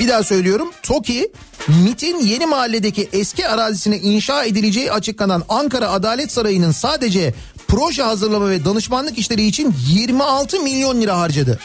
[0.00, 0.70] Bir daha söylüyorum.
[0.82, 1.32] TOKİ
[1.68, 7.34] MIT'in yeni mahalledeki eski arazisine inşa edileceği açıklanan Ankara Adalet Sarayı'nın sadece
[7.68, 11.58] proje hazırlama ve danışmanlık işleri için 26 milyon lira harcadı.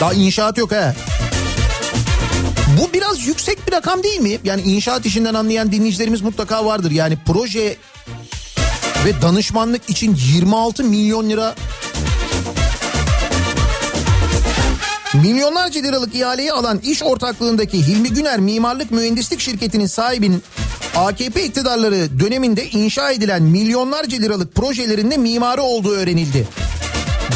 [0.00, 0.94] Daha inşaat yok ha.
[2.78, 4.38] Bu biraz yüksek bir rakam değil mi?
[4.44, 6.90] Yani inşaat işinden anlayan dinleyicilerimiz mutlaka vardır.
[6.90, 7.76] Yani proje
[9.04, 11.54] ve danışmanlık için 26 milyon lira
[15.14, 20.42] Milyonlarca liralık ihaleyi alan iş ortaklığındaki Hilmi Güner Mimarlık Mühendislik Şirketi'nin sahibinin
[20.96, 26.46] AKP iktidarları döneminde inşa edilen milyonlarca liralık projelerinde mimarı olduğu öğrenildi.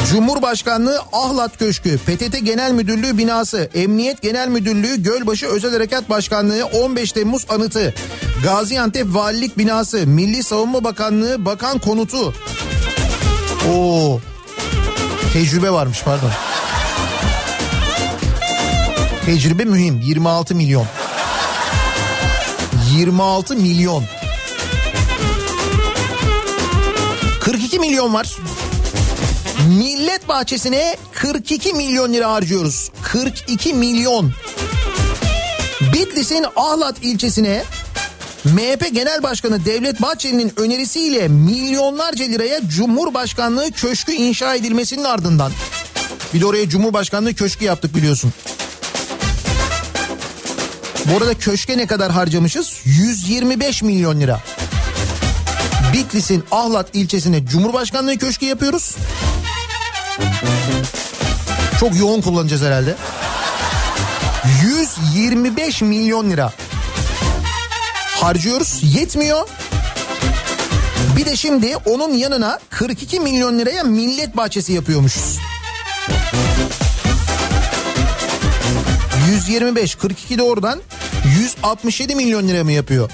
[0.09, 7.11] Cumhurbaşkanlığı Ahlat Köşkü, PTT Genel Müdürlüğü binası, Emniyet Genel Müdürlüğü Gölbaşı Özel Harekat Başkanlığı 15
[7.11, 7.93] Temmuz anıtı,
[8.43, 12.33] Gaziantep Valilik binası, Milli Savunma Bakanlığı Bakan Konutu.
[13.73, 14.19] Oo.
[15.33, 16.31] Tecrübe varmış pardon.
[19.25, 20.87] Tecrübe mühim 26 milyon.
[22.91, 24.03] 26 milyon.
[27.39, 28.37] 42 milyon var.
[29.67, 32.91] Millet bahçesine 42 milyon lira harcıyoruz.
[33.03, 34.31] 42 milyon.
[35.93, 37.63] Bitlis'in Ahlat ilçesine
[38.45, 45.51] MHP Genel Başkanı Devlet Bahçeli'nin önerisiyle milyonlarca liraya Cumhurbaşkanlığı Köşkü inşa edilmesinin ardından
[46.33, 48.33] bir de oraya Cumhurbaşkanlığı Köşkü yaptık biliyorsun.
[51.05, 52.81] Bu arada köşke ne kadar harcamışız?
[52.85, 54.41] 125 milyon lira.
[55.93, 58.95] Bitlis'in Ahlat ilçesine Cumhurbaşkanlığı Köşkü yapıyoruz.
[61.79, 62.95] Çok yoğun kullanacağız herhalde.
[64.63, 66.53] 125 milyon lira
[68.21, 68.79] harcıyoruz.
[68.95, 69.47] Yetmiyor.
[71.17, 75.37] Bir de şimdi onun yanına 42 milyon liraya millet bahçesi yapıyormuşuz.
[79.29, 80.81] 125 42 de oradan
[81.39, 83.11] 167 milyon lira mı yapıyor?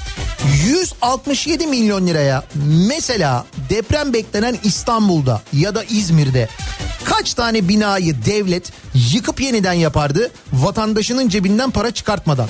[0.67, 2.43] 167 milyon liraya
[2.88, 6.49] mesela deprem beklenen İstanbul'da ya da İzmir'de
[7.06, 8.71] kaç tane binayı devlet
[9.13, 12.47] yıkıp yeniden yapardı vatandaşının cebinden para çıkartmadan?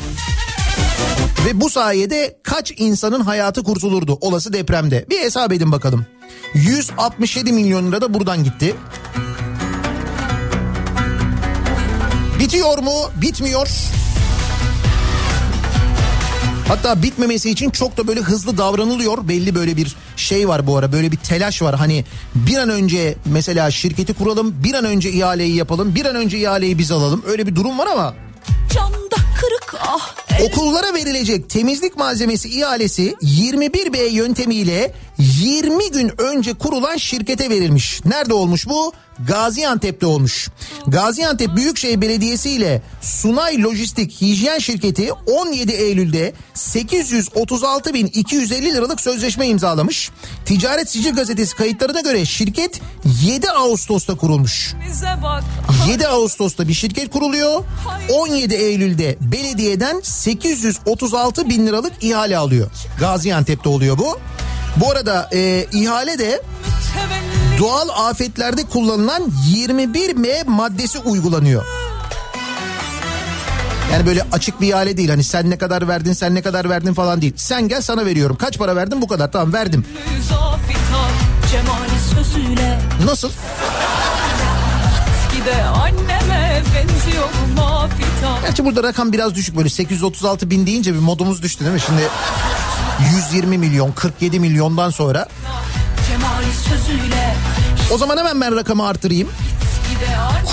[1.45, 5.05] Ve bu sayede kaç insanın hayatı kurtulurdu olası depremde?
[5.09, 6.05] Bir hesap edin bakalım.
[6.53, 8.75] 167 milyon lira da buradan gitti.
[12.39, 13.11] Bitiyor mu?
[13.21, 13.67] Bitmiyor.
[16.69, 19.27] Hatta bitmemesi için çok da böyle hızlı davranılıyor.
[19.27, 21.75] Belli böyle bir şey var bu ara böyle bir telaş var.
[21.75, 22.05] Hani
[22.35, 26.77] bir an önce mesela şirketi kuralım, bir an önce ihaleyi yapalım, bir an önce ihaleyi
[26.77, 27.23] biz alalım.
[27.27, 28.13] Öyle bir durum var ama
[28.73, 37.49] Camda kırık ah Okullara verilecek temizlik malzemesi ihalesi 21B yöntemiyle 20 gün önce kurulan şirkete
[37.49, 38.05] verilmiş.
[38.05, 38.93] Nerede olmuş bu?
[39.27, 40.49] Gaziantep'te olmuş.
[40.87, 50.11] Gaziantep Büyükşehir Belediyesi ile Sunay Lojistik Hijyen Şirketi 17 Eylül'de 836.250 liralık sözleşme imzalamış.
[50.45, 52.81] Ticaret Sicil Gazetesi kayıtlarına göre şirket
[53.25, 54.73] 7 Ağustos'ta kurulmuş.
[54.89, 55.43] bize bak
[55.89, 57.63] 7 Ağustos'ta bir şirket kuruluyor.
[58.09, 60.01] 17 Eylül'de belediyeden
[60.35, 62.71] 836 bin liralık ihale alıyor.
[62.99, 64.19] Gaziantep'te oluyor bu.
[64.75, 66.41] Bu arada e, ihale de
[67.59, 71.65] doğal afetlerde kullanılan 21M maddesi uygulanıyor.
[73.93, 75.09] Yani böyle açık bir ihale değil.
[75.09, 77.33] Hani sen ne kadar verdin sen ne kadar verdin falan değil.
[77.35, 78.35] Sen gel sana veriyorum.
[78.35, 79.85] Kaç para verdin bu kadar tamam verdim.
[80.29, 81.09] zafitan
[85.39, 87.25] Gide anneme benziyor
[87.57, 91.81] mafitan Gerçi burada rakam biraz düşük böyle 836 bin deyince bir modumuz düştü değil mi?
[91.81, 92.01] Şimdi
[93.15, 95.27] 120 milyon 47 milyondan sonra
[97.93, 99.29] o zaman hemen ben rakamı artırayım.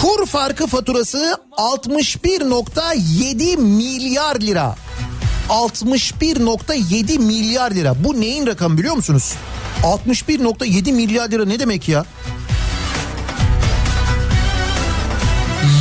[0.02, 4.76] Kur farkı faturası 61.7 milyar lira.
[5.48, 8.04] 61.7 milyar lira.
[8.04, 9.34] Bu neyin rakamı biliyor musunuz?
[9.82, 12.04] 61.7 milyar lira ne demek ya?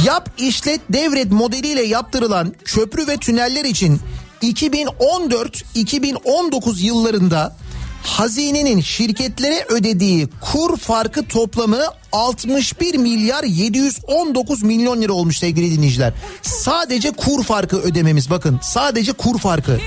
[0.05, 3.99] Yap işlet devret modeliyle yaptırılan köprü ve tüneller için
[4.41, 7.55] 2014-2019 yıllarında
[8.03, 11.81] hazinenin şirketlere ödediği kur farkı toplamı
[12.11, 16.13] 61 milyar 719 milyon lira olmuş sevgili dinleyiciler.
[16.41, 19.79] Sadece kur farkı ödememiz bakın sadece kur farkı.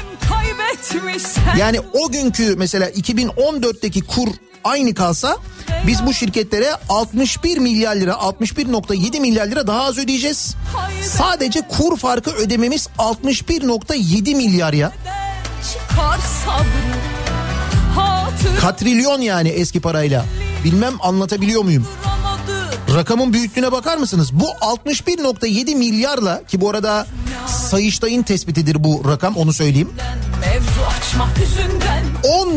[1.58, 4.28] Yani o günkü mesela 2014'teki kur
[4.64, 5.36] aynı kalsa
[5.86, 10.54] biz bu şirketlere 61 milyar lira 61.7 milyar lira daha az ödeyeceğiz.
[11.02, 14.92] Sadece kur farkı ödememiz 61.7 milyar ya.
[18.60, 20.24] Katrilyon yani eski parayla.
[20.64, 21.86] Bilmem anlatabiliyor muyum?
[22.94, 24.30] Rakamın büyüklüğüne bakar mısınız?
[24.32, 27.06] Bu 61.7 milyarla ki bu arada
[27.46, 29.90] Sayıştay'ın tespitidir bu rakam onu söyleyeyim.
[30.40, 31.87] Mevzu açmak yüzünden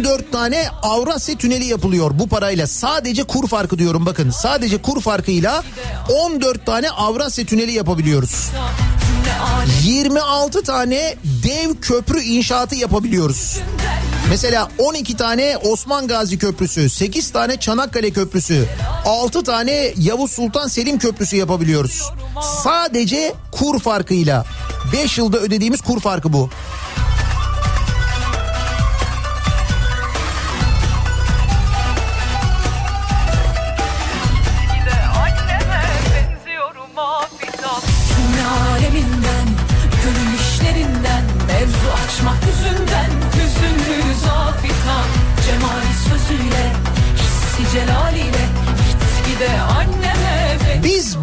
[0.02, 2.68] 14 tane Avrasya tüneli yapılıyor bu parayla.
[2.68, 4.30] Sadece kur farkı diyorum bakın.
[4.30, 5.64] Sadece kur farkıyla
[6.10, 8.50] 14 tane Avrasya tüneli yapabiliyoruz.
[9.08, 13.60] Cümle alem 26 tane dev köprü inşaatı yapabiliyoruz.
[14.30, 18.66] Mesela 12 tane Osman Gazi Köprüsü, 8 tane Çanakkale Köprüsü,
[19.06, 22.12] 6 tane Yavuz Sultan Selim Köprüsü yapabiliyoruz.
[22.64, 24.46] Sadece kur farkıyla.
[24.94, 26.50] 5 yılda ödediğimiz kur farkı bu.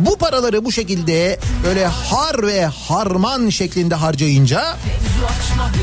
[0.09, 4.77] Bu paraları bu şekilde böyle har ve harman şeklinde harcayınca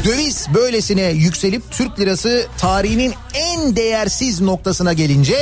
[0.05, 5.37] döviz böylesine yükselip Türk lirası tarihinin en değersiz noktasına gelince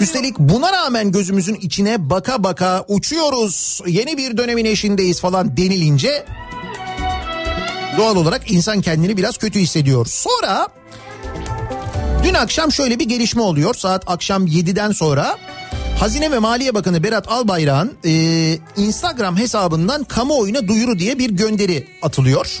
[0.00, 3.80] Üstelik buna rağmen gözümüzün içine baka baka uçuyoruz.
[3.86, 6.24] Yeni bir dönemin eşindeyiz falan denilince
[7.98, 10.06] doğal olarak insan kendini biraz kötü hissediyor.
[10.06, 10.68] Sonra
[12.24, 13.74] dün akşam şöyle bir gelişme oluyor.
[13.74, 15.38] Saat akşam 7'den sonra
[16.00, 18.12] Hazine ve Maliye Bakanı Berat Albayrak'ın e,
[18.76, 22.58] Instagram hesabından kamuoyuna duyuru diye bir gönderi atılıyor.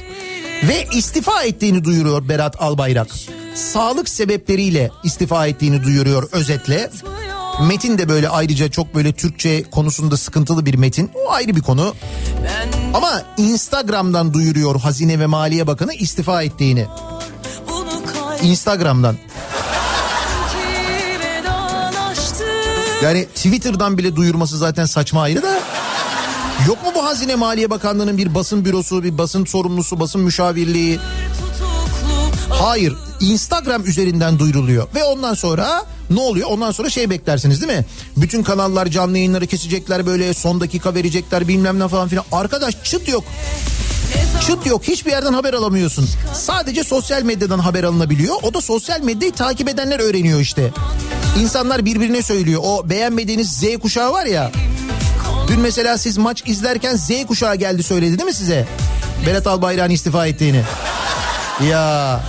[0.68, 3.08] Ve istifa ettiğini duyuruyor Berat Albayrak.
[3.54, 6.90] Sağlık sebepleriyle istifa ettiğini duyuruyor özetle.
[7.68, 11.10] Metin de böyle ayrıca çok böyle Türkçe konusunda sıkıntılı bir metin.
[11.26, 11.94] O ayrı bir konu.
[12.94, 16.86] Ama Instagram'dan duyuruyor Hazine ve Maliye Bakanı istifa ettiğini.
[18.42, 19.16] Instagram'dan.
[23.04, 25.60] Yani Twitter'dan bile duyurması zaten saçma ayrı da.
[26.68, 30.98] Yok mu bu Hazine Maliye Bakanlığı'nın bir basın bürosu, bir basın sorumlusu, basın müşavirliği?
[32.50, 32.94] Hayır.
[33.20, 34.86] Instagram üzerinden duyuruluyor.
[34.94, 36.48] Ve ondan sonra ne oluyor?
[36.50, 37.84] Ondan sonra şey beklersiniz değil mi?
[38.16, 42.24] Bütün kanallar canlı yayınları kesecekler böyle son dakika verecekler bilmem ne falan filan.
[42.32, 43.24] Arkadaş çıt yok.
[44.46, 46.08] Çıt yok hiçbir yerden haber alamıyorsun.
[46.34, 48.34] Sadece sosyal medyadan haber alınabiliyor.
[48.42, 50.72] O da sosyal medyayı takip edenler öğreniyor işte.
[51.40, 52.60] İnsanlar birbirine söylüyor.
[52.64, 54.50] O beğenmediğiniz Z kuşağı var ya.
[55.48, 58.66] Dün mesela siz maç izlerken Z kuşağı geldi söyledi değil mi size?
[59.26, 60.62] Berat Albayrak'ın istifa ettiğini.
[61.70, 62.20] Ya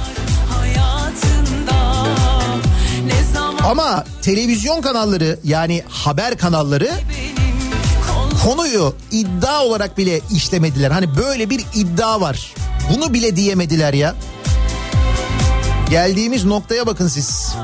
[3.66, 6.92] ama televizyon kanalları yani haber kanalları
[8.44, 10.92] konuyu iddia olarak bile işlemediler.
[10.92, 12.54] Hani böyle bir iddia var.
[12.94, 14.16] Bunu bile diyemediler ya.
[15.90, 17.56] Geldiğimiz noktaya bakın siz.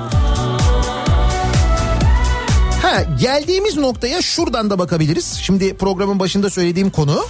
[2.91, 5.39] Ha, geldiğimiz noktaya şuradan da bakabiliriz.
[5.41, 7.25] Şimdi programın başında söylediğim konu.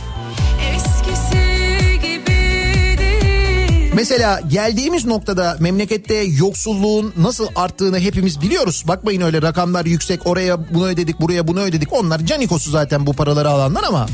[3.94, 8.84] Mesela geldiğimiz noktada memlekette yoksulluğun nasıl arttığını hepimiz biliyoruz.
[8.88, 11.94] Bakmayın öyle rakamlar yüksek oraya bunu ödedik buraya bunu ödedik.
[11.94, 14.06] Onlar canikosu zaten bu paraları alanlar ama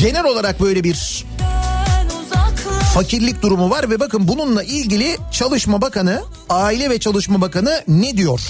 [0.00, 1.24] genel olarak böyle bir
[2.96, 8.40] fakirlik durumu var ve bakın bununla ilgili Çalışma Bakanı, Aile ve Çalışma Bakanı ne diyor?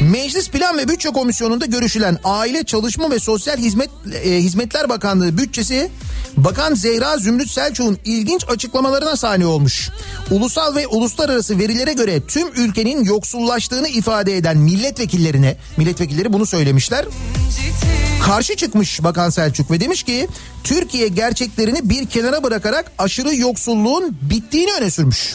[0.00, 3.90] Meclis Plan ve Bütçe Komisyonu'nda görüşülen Aile Çalışma ve Sosyal Hizmet
[4.24, 5.90] e, Hizmetler Bakanlığı bütçesi
[6.36, 9.90] Bakan Zehra Zümrüt Selçuk'un ilginç açıklamalarına sahne olmuş.
[10.30, 17.04] Ulusal ve uluslararası verilere göre tüm ülkenin yoksullaştığını ifade eden milletvekillerine, milletvekilleri bunu söylemişler.
[18.22, 20.28] Karşı çıkmış Bakan Selçuk ve demiş ki
[20.64, 23.34] Türkiye gerçeklerini bir kenara bırakarak aşırı
[23.78, 25.34] yoksulluğun bittiğini öne sürmüş.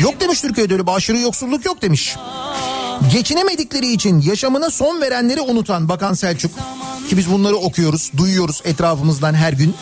[0.00, 2.16] Yok demiş Türkiye'de öyle bir aşırı yoksulluk yok demiş.
[3.12, 6.50] Geçinemedikleri için yaşamına son verenleri unutan Bakan Selçuk
[7.08, 9.74] ki biz bunları okuyoruz, duyuyoruz etrafımızdan her gün.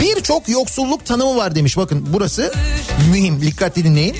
[0.00, 1.76] Birçok yoksulluk tanımı var demiş.
[1.76, 2.52] Bakın burası
[3.10, 3.40] mühim.
[3.40, 4.16] Dikkatli dinleyin.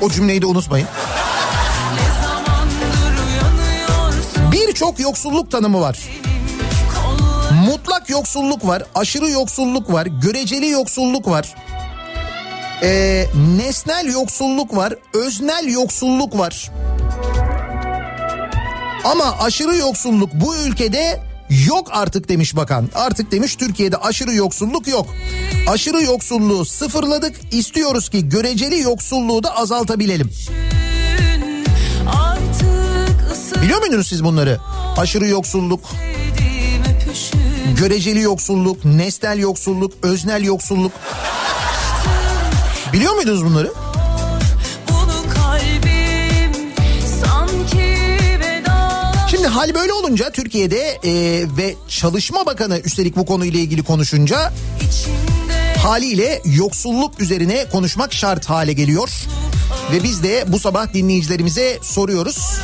[0.00, 0.88] O cümleyi de unutmayın.
[4.52, 5.98] Birçok yoksulluk tanımı var.
[7.66, 11.54] Mutlak yoksulluk var, aşırı yoksulluk var, göreceli yoksulluk var.
[12.82, 16.70] Ee, nesnel yoksulluk var, öznel yoksulluk var.
[19.04, 21.20] Ama aşırı yoksulluk bu ülkede
[21.66, 22.88] Yok artık demiş bakan.
[22.94, 25.06] Artık demiş Türkiye'de aşırı yoksulluk yok.
[25.68, 27.54] Aşırı yoksulluğu sıfırladık.
[27.54, 30.30] İstiyoruz ki göreceli yoksulluğu da azaltabilelim.
[33.62, 34.58] Biliyor muydunuz siz bunları?
[34.96, 35.80] Aşırı yoksulluk,
[37.82, 40.92] göreceli yoksulluk, nesnel yoksulluk, öznel yoksulluk.
[42.92, 43.72] Biliyor muydunuz bunları?
[49.30, 51.12] Şimdi hal böyle olunca Türkiye'de e,
[51.56, 54.52] ve Çalışma Bakanı üstelik bu konuyla ilgili konuşunca
[55.78, 59.10] haliyle yoksulluk üzerine konuşmak şart hale geliyor.
[59.92, 62.58] Ve biz de bu sabah dinleyicilerimize soruyoruz.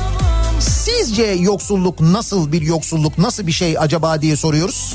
[0.89, 4.95] Sizce yoksulluk nasıl bir yoksulluk, nasıl bir şey acaba diye soruyoruz.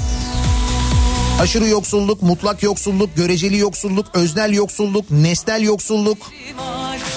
[1.41, 6.17] Aşırı yoksulluk, mutlak yoksulluk, göreceli yoksulluk, öznel yoksulluk, nesnel yoksulluk.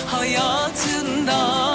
[0.07, 1.66] hayatında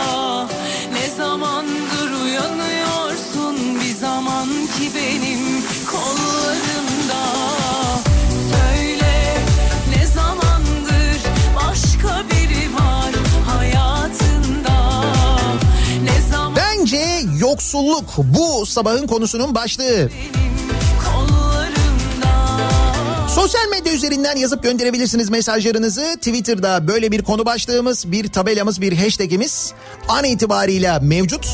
[17.71, 20.09] yoksulluk bu sabahın konusunun başlığı.
[23.29, 26.15] Sosyal medya üzerinden yazıp gönderebilirsiniz mesajlarınızı.
[26.15, 29.73] Twitter'da böyle bir konu başlığımız, bir tabelamız, bir hashtagimiz
[30.07, 31.47] an itibariyle mevcut.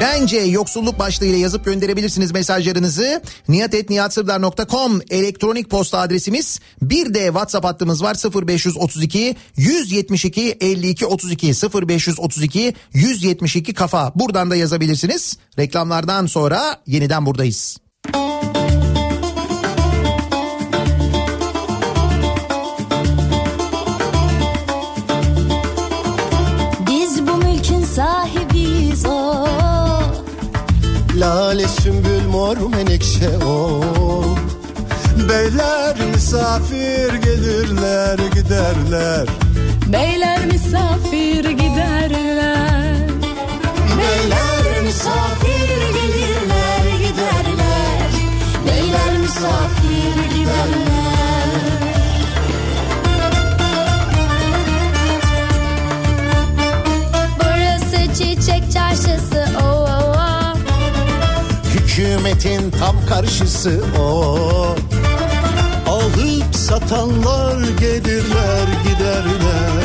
[0.00, 3.22] Bence yoksulluk başlığıyla yazıp gönderebilirsiniz mesajlarınızı.
[3.48, 6.60] niyatetniyatsırdar.com elektronik posta adresimiz.
[6.82, 8.16] Bir de WhatsApp hattımız var
[8.46, 14.12] 0532 172 52 32 0532 172 kafa.
[14.14, 15.38] Buradan da yazabilirsiniz.
[15.58, 17.76] Reklamlardan sonra yeniden buradayız.
[18.14, 18.61] Biz
[32.60, 33.82] mor menekşe o
[35.28, 39.26] Beyler misafir gelirler giderler.
[39.92, 42.96] Beyler misafir giderler.
[43.98, 48.10] Beyler misafir gelirler giderler.
[48.66, 50.91] Beyler misafir giderler
[62.32, 64.76] Hükümetin tam karşısı o.
[65.88, 69.82] Alıp satanlar gelirler giderler.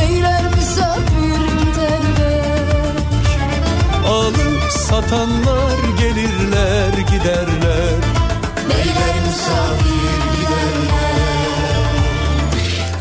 [0.00, 2.54] Beyler misafir giderler.
[4.08, 7.94] Alıp satanlar gelirler giderler.
[8.68, 10.00] Beyler misafir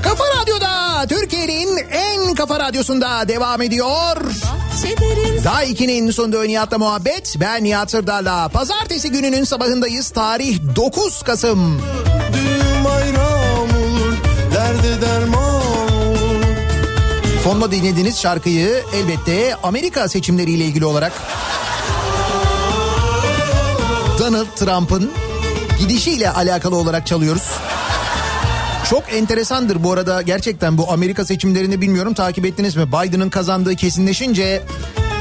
[0.01, 4.17] Kafa Radyo'da Türkiye'nin en kafa radyosunda devam ediyor.
[4.17, 4.58] Bahçelerin
[5.43, 7.35] Daha 2'nin sonunda Nihat'la muhabbet.
[7.39, 8.49] Ben Nihat Sırdar'la.
[8.49, 10.09] Pazartesi gününün sabahındayız.
[10.09, 11.81] Tarih 9 Kasım.
[12.33, 14.13] Düğüm ayram olur
[14.55, 16.45] derde derman olur
[17.43, 21.11] Fonda dinlediğiniz şarkıyı elbette Amerika seçimleriyle ilgili olarak
[24.19, 25.11] Donald Trump'ın
[25.79, 27.43] gidişiyle alakalı olarak çalıyoruz.
[28.89, 32.87] Çok enteresandır bu arada gerçekten bu Amerika seçimlerini bilmiyorum takip ettiniz mi?
[32.87, 34.63] Biden'ın kazandığı kesinleşince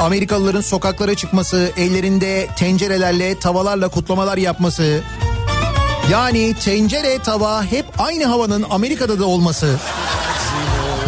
[0.00, 5.00] Amerikalıların sokaklara çıkması, ellerinde tencerelerle, tavalarla kutlamalar yapması.
[6.10, 9.76] Yani tencere, tava hep aynı havanın Amerika'da da olması.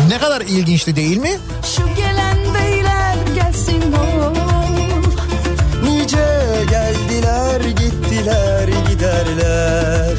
[0.08, 1.38] Ne kadar ilginçti değil mi?
[1.76, 4.32] şu gelen beyler gelsin o
[5.84, 6.16] Nice
[6.70, 10.09] geldiler gittiler giderler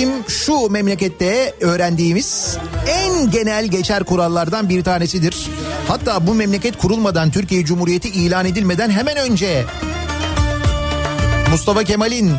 [0.00, 2.56] bizim şu memlekette öğrendiğimiz
[2.88, 5.46] en genel geçer kurallardan bir tanesidir.
[5.88, 9.64] Hatta bu memleket kurulmadan Türkiye Cumhuriyeti ilan edilmeden hemen önce
[11.50, 12.32] Mustafa Kemal'in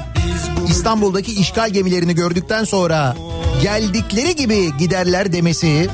[0.68, 3.16] İstanbul'daki işgal gemilerini gördükten sonra
[3.62, 5.90] geldikleri gibi giderler demesi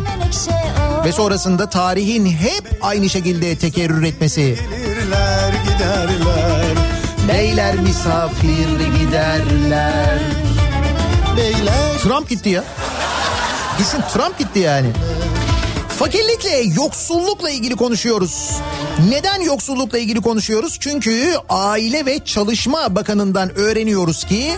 [1.06, 4.42] ve sonrasında tarihin hep aynı şekilde tekerrür etmesi.
[4.42, 6.78] Gelirler giderler
[7.28, 10.37] Beyler misafir giderler.
[11.38, 12.64] Beyler Trump gitti ya.
[13.80, 14.88] Düşün Trump gitti yani.
[16.00, 18.52] Fakirlikle, yoksullukla ilgili konuşuyoruz.
[19.10, 20.78] Neden yoksullukla ilgili konuşuyoruz?
[20.80, 24.54] Çünkü Aile ve Çalışma Bakanı'ndan öğreniyoruz ki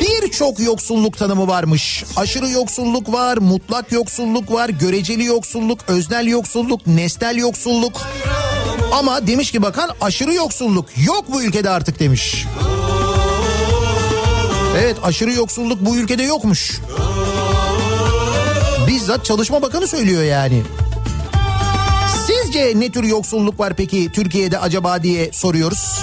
[0.00, 2.04] birçok yoksulluk tanımı varmış.
[2.16, 8.00] Aşırı yoksulluk var, mutlak yoksulluk var, göreceli yoksulluk, öznel yoksulluk, nesnel yoksulluk.
[8.92, 12.46] Ama demiş ki bakan aşırı yoksulluk yok bu ülkede artık demiş.
[14.78, 16.80] Evet aşırı yoksulluk bu ülkede yokmuş.
[18.88, 20.62] Bizzat Çalışma Bakanı söylüyor yani.
[22.26, 26.00] Sizce ne tür yoksulluk var peki Türkiye'de acaba diye soruyoruz.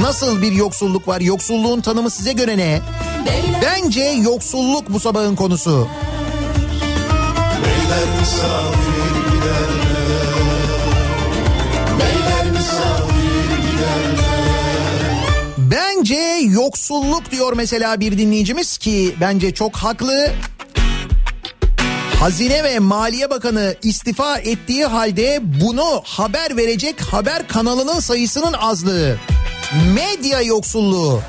[0.00, 1.20] Nasıl bir yoksulluk var?
[1.20, 2.80] Yoksulluğun tanımı size göre ne?
[3.62, 5.88] Bence yoksulluk bu sabahın konusu.
[7.64, 10.34] Beyler misafir giderler
[11.98, 14.23] Beyler misafir giderler
[16.04, 20.32] Bence yoksulluk diyor mesela bir dinleyicimiz ki bence çok haklı.
[22.20, 29.16] Hazine ve Maliye Bakanı istifa ettiği halde bunu haber verecek haber kanalının sayısının azlığı.
[29.94, 31.20] Medya yoksulluğu.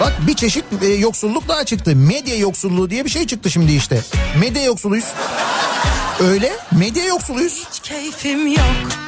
[0.00, 1.96] Bak bir çeşit e, yoksulluk daha çıktı.
[1.96, 4.00] Medya yoksulluğu diye bir şey çıktı şimdi işte.
[4.40, 5.06] Medya yoksuluyuz.
[6.20, 7.66] Öyle medya yoksuluyuz.
[7.70, 9.03] Hiç keyfim yok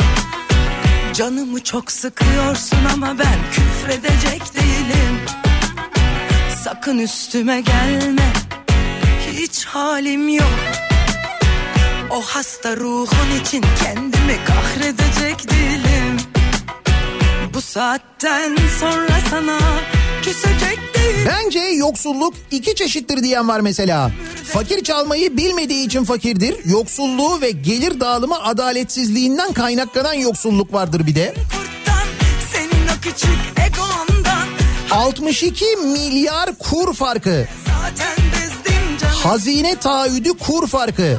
[1.17, 5.21] Canımı çok sıkıyorsun ama ben küfredecek değilim.
[6.65, 8.33] Sakın üstüme gelme
[9.33, 10.59] Hiç halim yok.
[12.11, 16.17] O hasta ruhun için kendimi kahredecek değilim.
[17.55, 19.59] Bu saatten sonra sana
[21.27, 24.11] Bence yoksulluk iki çeşittir diyen var mesela.
[24.53, 26.57] Fakir çalmayı bilmediği için fakirdir.
[26.65, 31.35] Yoksulluğu ve gelir dağılımı adaletsizliğinden kaynaklanan yoksulluk vardır bir de.
[31.35, 32.07] Kurttan
[32.53, 34.49] senin o küçük egondan
[34.91, 37.49] 62 milyar kur farkı.
[39.23, 41.17] Hazine taahhüdü kur farkı.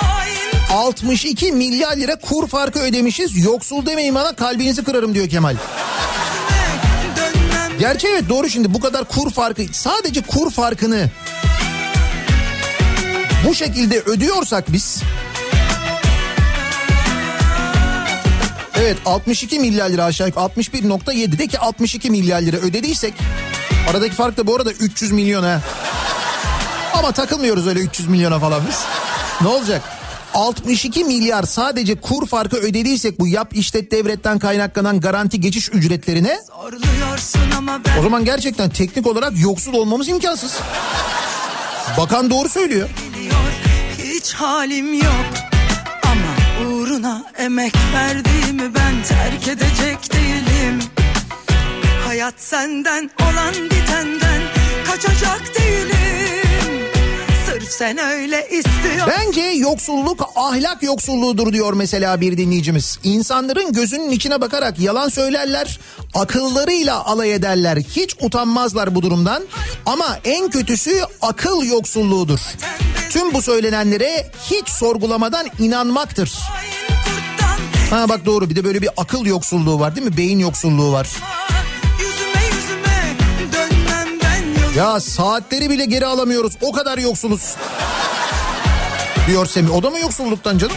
[0.00, 3.44] hain 62 milyar lira kur farkı ödemişiz.
[3.44, 5.56] Yoksul demeyin bana kalbinizi kırarım diyor Kemal.
[7.82, 11.10] Gerçi evet doğru şimdi bu kadar kur farkı sadece kur farkını
[13.46, 15.02] bu şekilde ödüyorsak biz
[18.74, 23.14] Evet 62 milyar lira aşağı yukarı 61.7 de ki 62 milyar lira ödediysek
[23.90, 25.60] aradaki fark da bu arada 300 milyon ha.
[26.94, 28.78] Ama takılmıyoruz öyle 300 milyona falan biz.
[29.40, 29.82] Ne olacak?
[30.34, 36.38] 62 milyar sadece kur farkı ödediysek bu yap işlet devletten kaynaklanan garanti geçiş ücretlerine
[37.98, 40.58] o zaman gerçekten teknik olarak yoksul olmamız imkansız.
[41.98, 42.88] Bakan doğru söylüyor.
[43.98, 45.26] Hiç halim yok
[46.02, 50.78] Ama uğruna emek verdiğimi ben terk edecek değilim
[52.06, 54.42] Hayat senden olan bitenden
[54.86, 56.51] kaçacak değilim
[57.72, 62.98] sen öyle istiyorsun Bence yoksulluk ahlak yoksulluğudur diyor mesela bir dinleyicimiz.
[63.04, 65.78] İnsanların gözünün içine bakarak yalan söylerler,
[66.14, 67.76] akıllarıyla alay ederler.
[67.76, 69.42] Hiç utanmazlar bu durumdan.
[69.86, 72.40] Ama en kötüsü akıl yoksulluğudur.
[73.10, 76.32] Tüm bu söylenenlere hiç sorgulamadan inanmaktır.
[77.90, 80.16] Ha bak doğru bir de böyle bir akıl yoksulluğu var değil mi?
[80.16, 81.08] Beyin yoksulluğu var.
[84.76, 86.52] Ya saatleri bile geri alamıyoruz.
[86.60, 87.56] O kadar yoksuluz.
[89.26, 89.74] Diyor Semih.
[89.74, 90.76] O da mı yoksulluktan canım?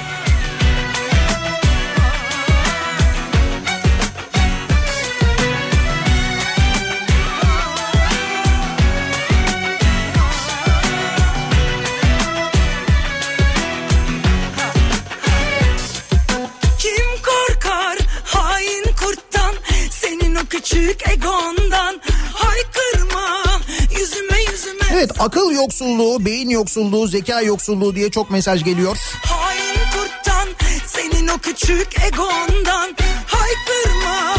[25.05, 28.97] Evet akıl yoksulluğu, beyin yoksulluğu, zeka yoksulluğu diye çok mesaj geliyor.
[29.23, 30.47] Hain kurttan
[30.87, 32.95] Senin o küçük egondan
[33.27, 34.35] Haykırma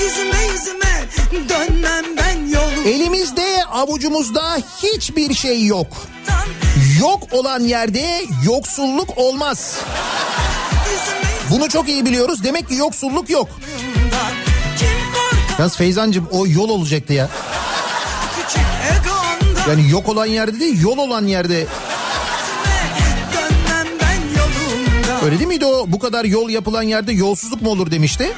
[0.00, 1.04] yüzüme yüzüme
[1.48, 5.86] Dönmem ben yolumdan Elimizde avucumuzda hiçbir şey yok.
[7.00, 9.76] Yok olan yerde yoksulluk olmaz.
[11.50, 12.44] Bunu çok iyi biliyoruz.
[12.44, 13.48] Demek ki yoksulluk yok.
[15.58, 17.28] Yalnız Feyzancığım o yol olacaktı ya.
[19.68, 21.66] Yani yok olan yerde değil yol olan yerde.
[25.24, 25.84] Öyle değil miydi o?
[25.88, 28.32] Bu kadar yol yapılan yerde yolsuzluk mu olur demişti.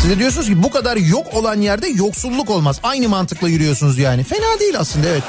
[0.00, 2.80] Siz de diyorsunuz ki bu kadar yok olan yerde yoksulluk olmaz.
[2.82, 4.24] Aynı mantıkla yürüyorsunuz yani.
[4.24, 5.22] Fena değil aslında evet.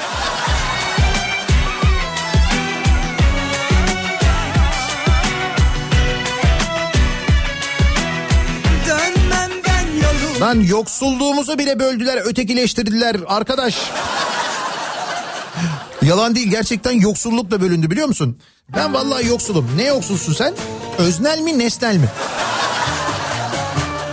[10.40, 13.76] Lan yoksulluğumuzu bile böldüler, ötekileştirdiler arkadaş.
[16.02, 18.38] Yalan değil gerçekten yoksulluk da bölündü biliyor musun?
[18.76, 19.70] Ben vallahi yoksulum.
[19.76, 20.54] Ne yoksulsun sen?
[20.98, 22.08] Öznel mi nesnel mi?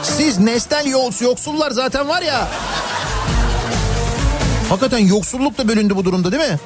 [0.04, 2.48] Siz nesnel yoks, yoksullar zaten var ya.
[4.70, 6.60] Hakikaten yoksulluk da bölündü bu durumda değil mi?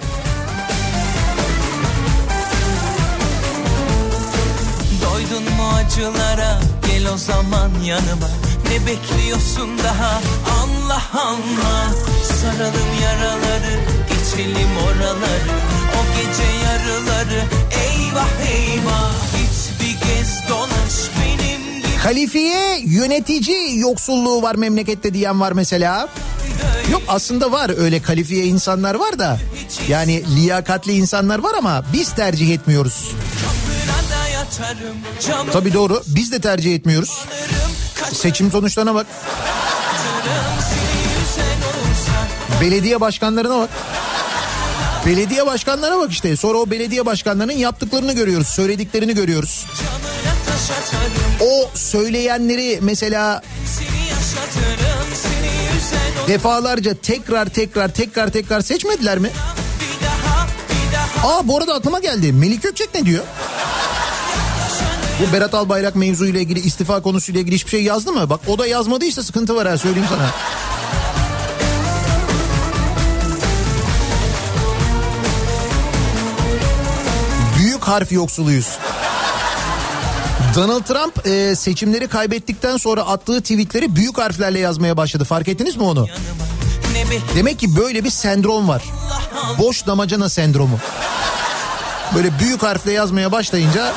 [5.02, 8.28] Doydun mu acılara gel o zaman yanıma
[8.72, 10.22] Ne bekliyorsun daha.
[10.64, 11.94] Allah Allah
[12.42, 15.52] Saralım yaraları geçelim oraları.
[15.98, 19.12] O gece yarıları eyvah eyvah.
[22.04, 26.10] Kalifiye yönetici yoksulluğu var memlekette diyen var mesela.
[26.92, 27.72] Yok aslında var.
[27.78, 29.40] Öyle kalifiye insanlar var da.
[29.90, 33.12] Yani liyakatli insanlar var ama biz tercih etmiyoruz.
[35.54, 36.04] Tabii doğru.
[36.08, 37.10] Biz de tercih etmiyoruz.
[37.10, 37.61] kaçarım
[38.14, 39.08] Seçim sonuçlarına bak.
[42.62, 43.70] Belediye başkanlarına bak.
[45.06, 46.38] Belediye başkanlarına bak işte.
[46.38, 48.48] Sonra o belediye başkanlarının yaptıklarını görüyoruz.
[48.48, 49.66] Söylediklerini görüyoruz.
[51.42, 53.42] O söyleyenleri mesela
[56.28, 59.30] defalarca tekrar tekrar tekrar tekrar seçmediler mi?
[61.24, 62.34] Aa bu arada aklıma geldi.
[62.34, 63.24] Melik Gökçek ne diyor?
[65.22, 68.30] Bu Berat Albayrak mevzuyla ilgili istifa konusuyla ilgili hiçbir şey yazdı mı?
[68.30, 70.30] Bak o da yazmadıysa sıkıntı var ha söyleyeyim sana.
[77.58, 78.68] Büyük harf yoksuluyuz.
[80.56, 85.24] Donald Trump e, seçimleri kaybettikten sonra attığı tweetleri büyük harflerle yazmaya başladı.
[85.24, 86.08] Fark ettiniz mi onu?
[87.36, 88.84] Demek ki böyle bir sendrom var.
[89.60, 90.80] Boş damacana sendromu.
[92.16, 93.94] Böyle büyük harfle yazmaya başlayınca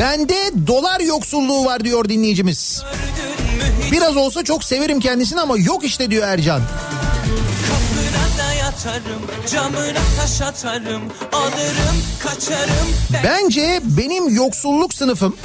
[0.00, 2.82] bende dolar yoksulluğu var diyor dinleyicimiz.
[3.92, 6.62] Biraz olsa çok severim kendisini ama yok işte diyor Ercan.
[9.52, 15.36] camına taş atarım alırım kaçarım ben Bence benim yoksulluk sınıfım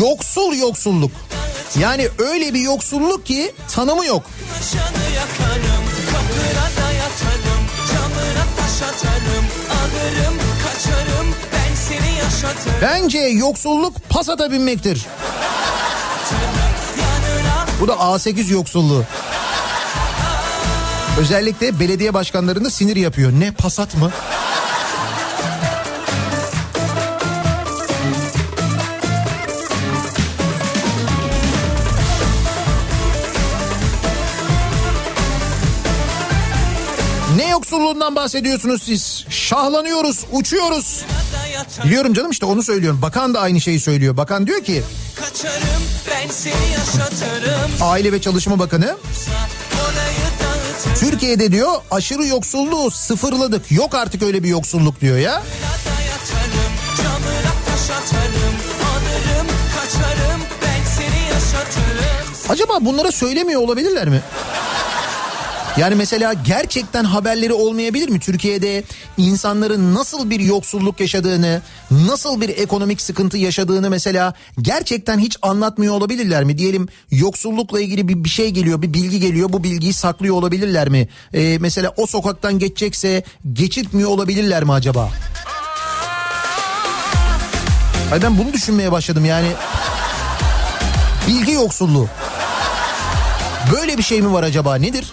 [0.00, 1.10] yoksul yoksulluk.
[1.80, 4.22] Yani öyle bir yoksulluk ki tanımı yok.
[5.14, 7.62] Yakarım kapına da yatarım
[7.92, 11.13] camına taş atarım alırım kaçarım
[12.82, 15.06] Bence yoksulluk pasata binmektir.
[17.80, 19.04] Bu da A8 yoksulluğu.
[21.18, 23.32] Özellikle belediye başkanlarında sinir yapıyor.
[23.32, 24.10] Ne pasat mı?
[37.36, 39.24] Ne yoksulluğundan bahsediyorsunuz siz?
[39.28, 41.04] Şahlanıyoruz, uçuyoruz.
[41.84, 43.02] Biliyorum canım işte onu söylüyorum.
[43.02, 44.16] Bakan da aynı şeyi söylüyor.
[44.16, 44.82] Bakan diyor ki
[45.14, 48.96] kaçarım ben seni yaşatırım Aile ve Çalışma Bakanı
[51.00, 53.72] Türkiye'de diyor aşırı yoksulluğu sıfırladık.
[53.72, 55.42] Yok artık öyle bir yoksulluk diyor ya.
[62.48, 64.20] Acaba bunlara söylemiyor olabilirler mi?
[65.78, 68.20] Yani mesela gerçekten haberleri olmayabilir mi?
[68.20, 68.84] Türkiye'de
[69.16, 76.44] insanların nasıl bir yoksulluk yaşadığını, nasıl bir ekonomik sıkıntı yaşadığını mesela gerçekten hiç anlatmıyor olabilirler
[76.44, 76.58] mi?
[76.58, 79.52] Diyelim yoksullukla ilgili bir, bir şey geliyor, bir bilgi geliyor.
[79.52, 81.08] Bu bilgiyi saklıyor olabilirler mi?
[81.34, 83.22] Ee, mesela o sokaktan geçecekse
[83.52, 85.10] geçirtmiyor olabilirler mi acaba?
[88.12, 89.48] Ay ben bunu düşünmeye başladım yani.
[91.28, 92.08] Bilgi yoksulluğu.
[93.72, 95.12] Böyle bir şey mi var acaba nedir?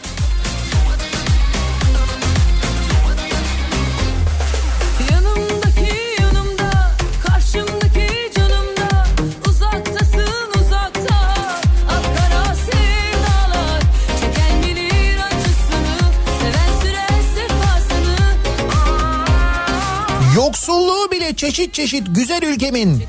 [20.72, 23.04] Yoksulluğu bile çeşit çeşit güzel ülkemin.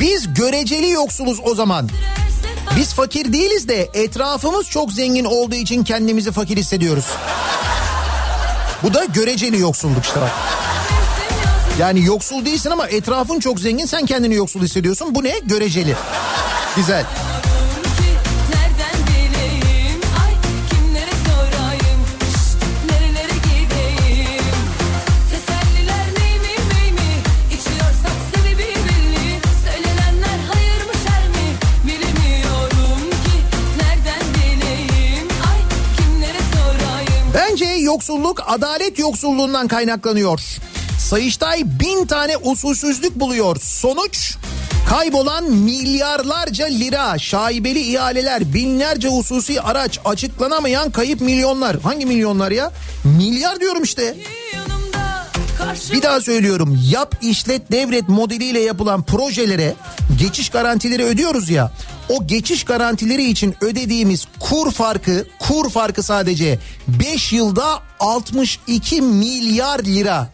[0.00, 1.88] Biz göreceli yoksuluz o zaman.
[2.76, 7.04] Biz fakir değiliz de etrafımız çok zengin olduğu için kendimizi fakir hissediyoruz.
[8.82, 10.30] Bu da göreceli yoksulluk işte bak.
[11.78, 15.14] Yani yoksul değilsin ama etrafın çok zengin sen kendini yoksul hissediyorsun.
[15.14, 15.38] Bu ne?
[15.38, 15.94] Göreceli.
[16.76, 17.04] Güzel.
[37.86, 40.40] Yoksulluk adalet yoksulluğundan kaynaklanıyor.
[40.98, 43.56] Sayıştay bin tane usulsüzlük buluyor.
[43.60, 44.36] Sonuç
[44.88, 51.80] kaybolan milyarlarca lira, şaibeli ihaleler, binlerce hususi araç, açıklanamayan kayıp milyonlar.
[51.80, 52.72] Hangi milyonlar ya?
[53.04, 54.16] Milyar diyorum işte.
[55.92, 59.74] Bir daha söylüyorum yap işlet devret modeliyle yapılan projelere
[60.18, 61.72] geçiş garantileri ödüyoruz ya.
[62.08, 70.28] O geçiş garantileri için ödediğimiz kur farkı kur farkı sadece 5 yılda 62 milyar lira.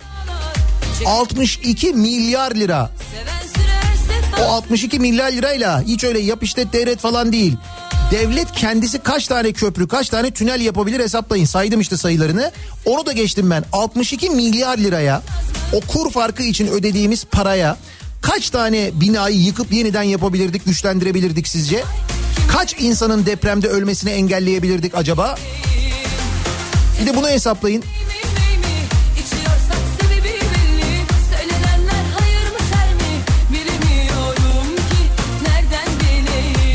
[1.06, 2.90] 62 milyar lira.
[4.32, 7.56] O sefasını 62 milyar lirayla hiç öyle yap işlet devret falan değil.
[8.10, 11.44] Devlet kendisi kaç tane köprü, kaç tane tünel yapabilir hesaplayın.
[11.44, 12.52] Saydım işte sayılarını.
[12.86, 13.64] Onu da geçtim ben.
[13.72, 15.22] 62 milyar liraya
[15.72, 17.76] o kur farkı için ödediğimiz paraya
[18.22, 21.84] kaç tane binayı yıkıp yeniden yapabilirdik, güçlendirebilirdik sizce?
[22.48, 25.34] Kaç insanın depremde ölmesini engelleyebilirdik acaba?
[27.00, 27.84] Bir de bunu hesaplayın.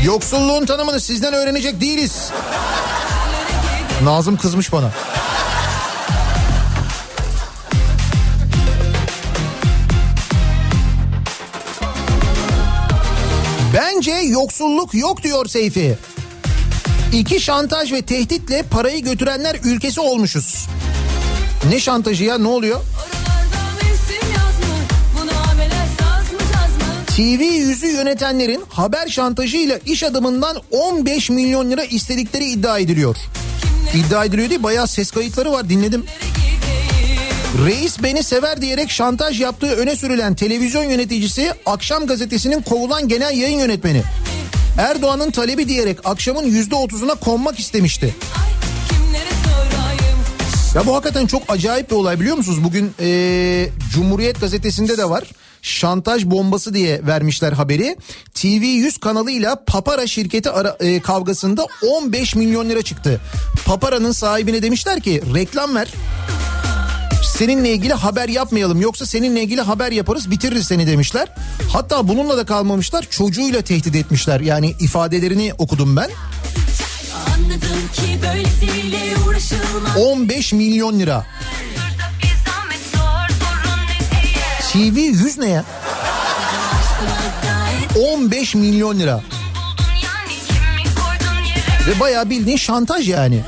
[0.04, 2.30] Yoksulluğun tanımını sizden öğrenecek değiliz.
[4.02, 4.90] Nazım kızmış bana.
[13.98, 15.98] Bence yoksulluk yok diyor Seyfi.
[17.12, 20.66] İki şantaj ve tehditle parayı götürenler ülkesi olmuşuz.
[21.70, 22.80] Ne şantajı ya ne oluyor?
[27.16, 33.16] TV yüzü yönetenlerin haber şantajıyla iş adamından 15 milyon lira istedikleri iddia ediliyor.
[33.94, 36.04] İddia ediliyor değil bayağı ses kayıtları var dinledim.
[37.56, 43.58] Reis beni sever diyerek şantaj yaptığı öne sürülen televizyon yöneticisi akşam gazetesinin kovulan genel yayın
[43.58, 44.02] yönetmeni.
[44.78, 48.14] Erdoğan'ın talebi diyerek akşamın %30'una konmak istemişti.
[50.74, 52.64] Ya bu hakikaten çok acayip bir olay biliyor musunuz?
[52.64, 55.24] Bugün eee, Cumhuriyet gazetesinde de var.
[55.62, 57.96] Şantaj bombası diye vermişler haberi.
[58.34, 63.20] TV100 kanalıyla Papara şirketi ara, eee, kavgasında 15 milyon lira çıktı.
[63.66, 65.88] Papara'nın sahibine demişler ki reklam ver.
[67.38, 71.28] Seninle ilgili haber yapmayalım yoksa seninle ilgili haber yaparız bitiririz seni demişler.
[71.72, 76.10] Hatta bununla da kalmamışlar çocuğuyla tehdit etmişler yani ifadelerini okudum ben.
[77.34, 81.26] Anladım ki böylesiyle uğraşılmaz 15 milyon lira.
[84.72, 85.64] TV 100 ne ya?
[87.42, 89.22] Gayet 15 milyon lira.
[91.86, 93.40] Ve bayağı bildiğin şantaj yani.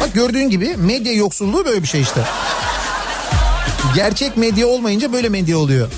[0.00, 2.20] Bak gördüğün gibi medya yoksulluğu böyle bir şey işte.
[3.94, 5.88] Gerçek medya olmayınca böyle medya oluyor.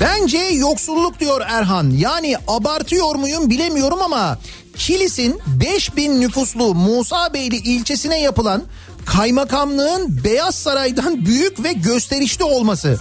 [0.00, 1.90] Bence yoksulluk diyor Erhan.
[1.90, 4.38] Yani abartıyor muyum bilemiyorum ama
[4.76, 8.62] Kilis'in 5000 nüfuslu Musa Beyli ilçesine yapılan
[9.06, 12.98] kaymakamlığın Beyaz Saray'dan büyük ve gösterişli olması.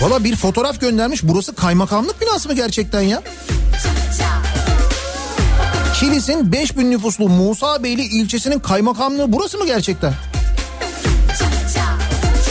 [0.00, 1.20] Valla bir fotoğraf göndermiş.
[1.22, 3.22] Burası kaymakamlık binası mı gerçekten ya?
[6.00, 10.14] Kilis'in 5000 nüfuslu Musa Beyli ilçesinin kaymakamlığı burası mı gerçekten?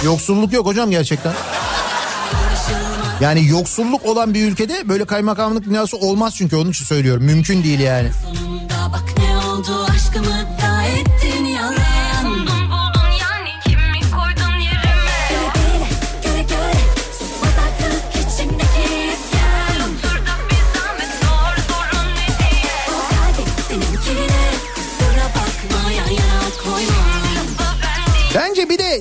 [0.03, 1.33] Yoksulluk yok hocam gerçekten.
[3.21, 7.23] Yani yoksulluk olan bir ülkede böyle kaymakamlık binası olmaz çünkü onun için söylüyorum.
[7.23, 8.09] Mümkün değil yani.
[8.93, 10.35] Bak ne oldu aşkımı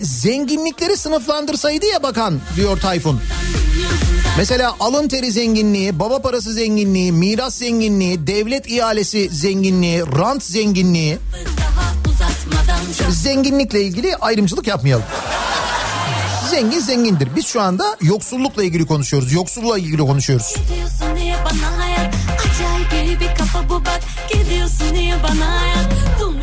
[0.06, 3.20] zenginlikleri sınıflandırsaydı ya bakan diyor Tayfun.
[4.38, 11.18] Mesela alın teri zenginliği, baba parası zenginliği, miras zenginliği, devlet ihalesi zenginliği, rant zenginliği.
[13.10, 15.04] Zenginlikle ilgili ayrımcılık yapmayalım.
[16.50, 17.28] Zengin zengindir.
[17.36, 19.32] Biz şu anda yoksullukla ilgili konuşuyoruz.
[19.32, 20.54] Yoksulluğa ilgili konuşuyoruz.
[22.56, 24.00] Acayip bir kafa bu bak
[24.32, 25.86] Gidiyorsun diye bana hayat
[26.20, 26.36] Dum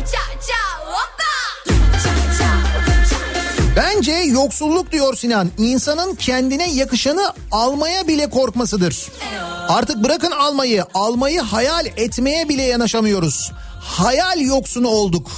[4.06, 9.06] Bence yoksulluk diyor Sinan insanın kendine yakışanı almaya bile korkmasıdır.
[9.68, 13.52] Artık bırakın almayı, almayı hayal etmeye bile yanaşamıyoruz.
[13.80, 15.30] Hayal yoksunu olduk.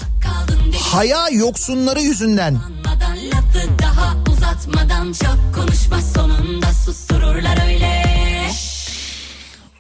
[0.80, 2.54] Haya yoksunları yüzünden.
[2.54, 8.02] Lafı daha uzatmadan Çok konuşma sonunda sustururlar öyle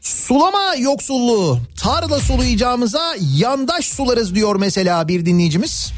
[0.00, 1.58] Sulama yoksulluğu.
[1.80, 5.92] Tarla sulayacağımıza yandaş sularız diyor mesela bir dinleyicimiz.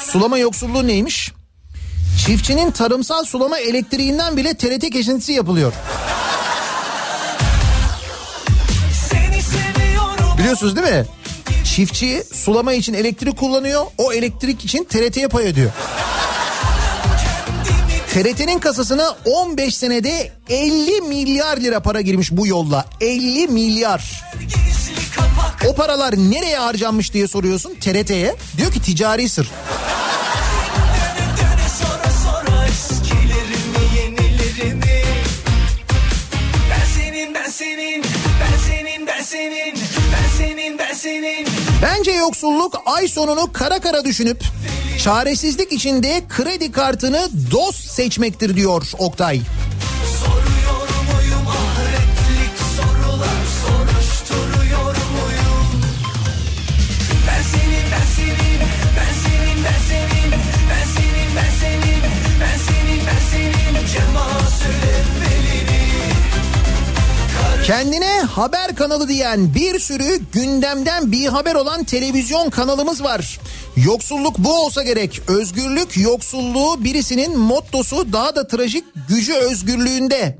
[0.00, 1.35] Sulama yoksulluğu neymiş?
[2.18, 5.72] Çiftçinin tarımsal sulama elektriğinden bile TRT kesintisi yapılıyor.
[10.38, 11.04] Biliyorsunuz değil mi?
[11.64, 13.86] Çiftçi sulama için elektrik kullanıyor.
[13.98, 15.70] O elektrik için TRT'ye pay ödüyor.
[18.14, 22.84] TRT'nin kasasına 15 senede 50 milyar lira para girmiş bu yolla.
[23.00, 24.24] 50 milyar.
[25.68, 28.36] O paralar nereye harcanmış diye soruyorsun TRT'ye.
[28.56, 29.50] Diyor ki ticari sır.
[39.46, 39.74] Senin
[40.12, 40.78] ben senin ben senin.
[40.78, 41.46] Ben senin
[41.82, 44.44] Bence yoksulluk ay sonunu kara kara düşünüp
[45.04, 49.40] Çaresizlik içinde kredi kartını dost seçmektir diyor Oktay.
[67.66, 73.40] Kendine haber kanalı diyen bir sürü gündemden bir haber olan televizyon kanalımız var.
[73.76, 75.20] Yoksulluk bu olsa gerek.
[75.28, 80.38] Özgürlük yoksulluğu birisinin mottosu daha da trajik gücü özgürlüğünde.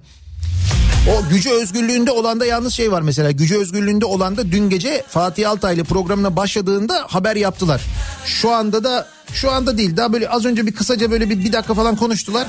[1.09, 3.31] O gücü özgürlüğünde olan da yalnız şey var mesela.
[3.31, 7.83] Gücü özgürlüğünde olan da dün gece Fatih Altaylı programına başladığında haber yaptılar.
[8.25, 11.53] Şu anda da şu anda değil daha böyle az önce bir kısaca böyle bir, bir
[11.53, 12.47] dakika falan konuştular.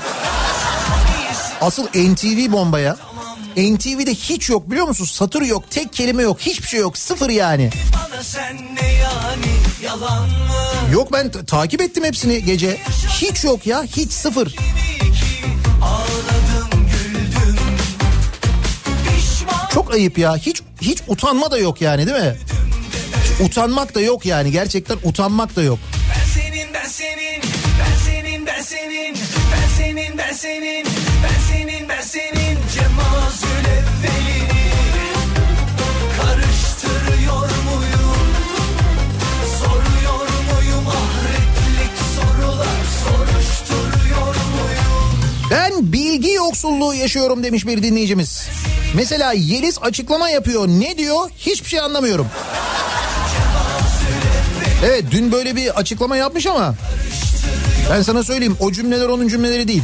[1.61, 2.97] Asıl NTV bombaya.
[3.57, 5.05] NTV'de hiç yok biliyor musun?
[5.05, 6.97] Satır yok, tek kelime yok, hiçbir şey yok.
[6.97, 7.69] Sıfır yani.
[9.83, 10.93] Yani?
[10.93, 12.77] Yok ben t- takip ettim hepsini gece.
[13.21, 14.55] Hiç yok ya, hiç sıfır.
[19.73, 20.35] Çok ayıp ya.
[20.35, 22.35] Hiç hiç utanma da yok yani değil mi?
[23.23, 24.51] Hiç utanmak da yok yani.
[24.51, 25.79] Gerçekten utanmak da yok.
[26.15, 27.41] Ben senin ben senin
[27.79, 29.15] ben senin ben senin
[29.51, 30.85] ben senin ben senin
[31.23, 32.57] ben senin ben senin
[45.51, 48.47] Ben bilgi yoksulluğu yaşıyorum demiş bir dinleyicimiz.
[48.95, 50.67] Mesela Yeliz açıklama yapıyor.
[50.67, 51.29] Ne diyor?
[51.37, 52.27] Hiçbir şey anlamıyorum.
[54.85, 56.75] Evet dün böyle bir açıklama yapmış ama
[57.91, 59.83] ben sana söyleyeyim o cümleler onun cümleleri değil.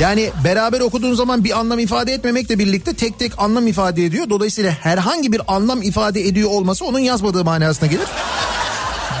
[0.00, 4.30] Yani beraber okuduğun zaman bir anlam ifade etmemekle birlikte tek tek anlam ifade ediyor.
[4.30, 8.06] Dolayısıyla herhangi bir anlam ifade ediyor olması onun yazmadığı manasına gelir.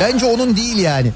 [0.00, 1.12] Bence onun değil yani.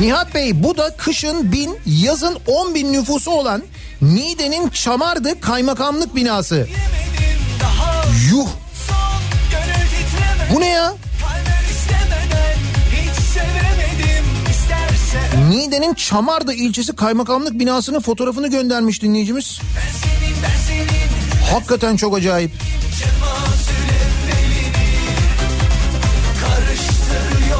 [0.00, 3.62] Nihat Bey bu da kışın bin yazın 10 bin nüfusu olan
[4.02, 6.68] Niğde'nin Çamardı kaymakamlık binası.
[8.30, 8.48] Yuh
[10.54, 10.94] bu ne ya?
[15.54, 19.60] Niğde'nin Çamardı ilçesi kaymakamlık binasının fotoğrafını göndermiş dinleyicimiz.
[19.76, 22.50] ben senin ben senin Hakikaten çok acayip.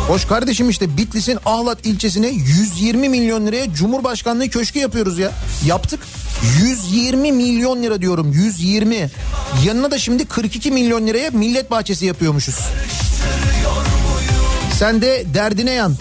[0.06, 5.32] Hoş kardeşim işte Bitlis'in Ahlat ilçesine 120 milyon liraya Cumhurbaşkanlığı köşkü yapıyoruz ya.
[5.66, 6.00] Yaptık.
[6.62, 9.10] 120 milyon lira diyorum 120.
[9.64, 12.58] Yanına da şimdi 42 milyon liraya millet bahçesi yapıyormuşuz.
[14.78, 15.96] Sen de derdine yan.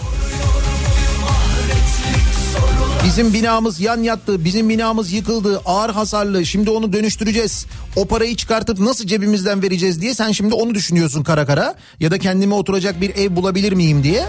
[3.04, 6.46] Bizim binamız yan yattı, bizim binamız yıkıldı, ağır hasarlı.
[6.46, 7.66] Şimdi onu dönüştüreceğiz.
[7.96, 11.74] O parayı çıkartıp nasıl cebimizden vereceğiz diye sen şimdi onu düşünüyorsun kara kara.
[12.00, 14.26] Ya da kendime oturacak bir ev bulabilir miyim diye.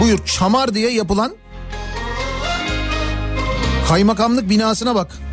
[0.00, 1.32] Buyur Çamar diye yapılan
[3.88, 5.29] kaymakamlık binasına bak.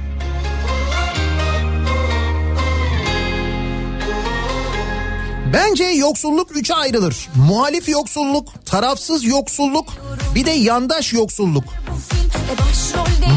[5.54, 7.30] Bence yoksulluk üçe ayrılır.
[7.36, 9.90] Muhalif yoksulluk, tarafsız yoksulluk,
[10.36, 11.64] bir de yandaş yoksulluk.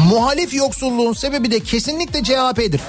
[0.09, 2.81] Muhalif yoksulluğun sebebi de kesinlikle CHP'dir.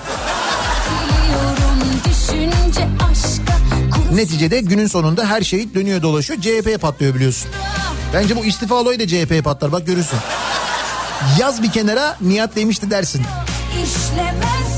[4.15, 6.41] Neticede günün sonunda her şey dönüyor dolaşıyor.
[6.41, 7.51] CHP'ye patlıyor biliyorsun.
[8.15, 10.19] Bence bu istifa olayı da CHP'ye patlar bak görürsün.
[11.41, 13.23] Yaz bir kenara Nihat demişti dersin.
[13.85, 14.72] işlemez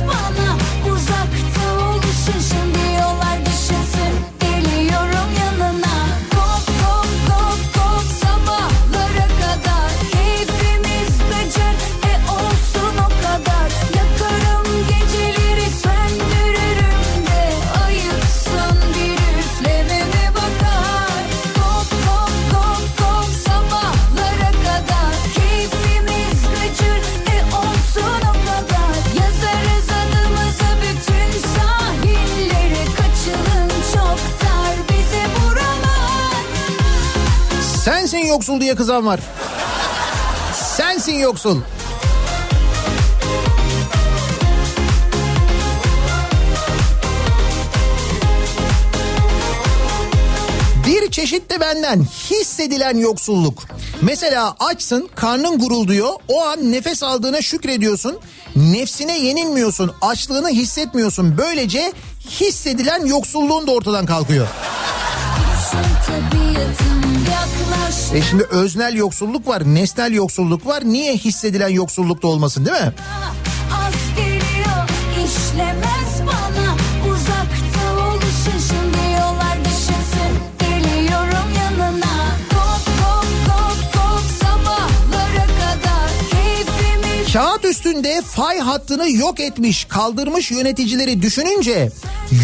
[38.34, 39.20] yoksul diye kızan var.
[40.76, 41.60] Sensin yoksul.
[50.86, 53.62] Bir çeşit de benden hissedilen yoksulluk.
[54.02, 56.10] Mesela açsın, karnın gurulduyor.
[56.28, 58.18] O an nefes aldığına şükrediyorsun.
[58.56, 61.38] Nefsine yenilmiyorsun, açlığını hissetmiyorsun.
[61.38, 61.92] Böylece
[62.30, 64.46] hissedilen yoksulluğun da ortadan kalkıyor.
[66.06, 67.03] tabiatım
[68.14, 70.84] E şimdi öznel yoksulluk var, nesnel yoksulluk var.
[70.84, 72.92] Niye hissedilen yoksulluk da olmasın değil mi?
[73.72, 74.88] Az geliyor
[75.26, 75.93] işlemez
[87.34, 91.90] Kağıt üstünde fay hattını yok etmiş, kaldırmış yöneticileri düşününce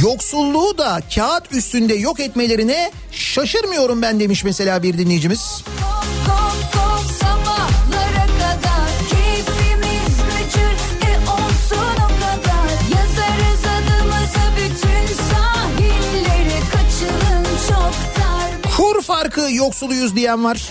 [0.02, 5.64] yoksulluğu da kağıt üstünde yok etmelerine şaşırmıyorum ben demiş mesela bir dinleyicimiz.
[5.66, 10.76] Kop kop kop sabahlara kadar Keyfimiz kaçır
[11.08, 20.44] e olsun o kadar Yazarız adımızı bütün sahillere Kaçılın çok dar Kur farkı yoksuluyuz diyen
[20.44, 20.70] var.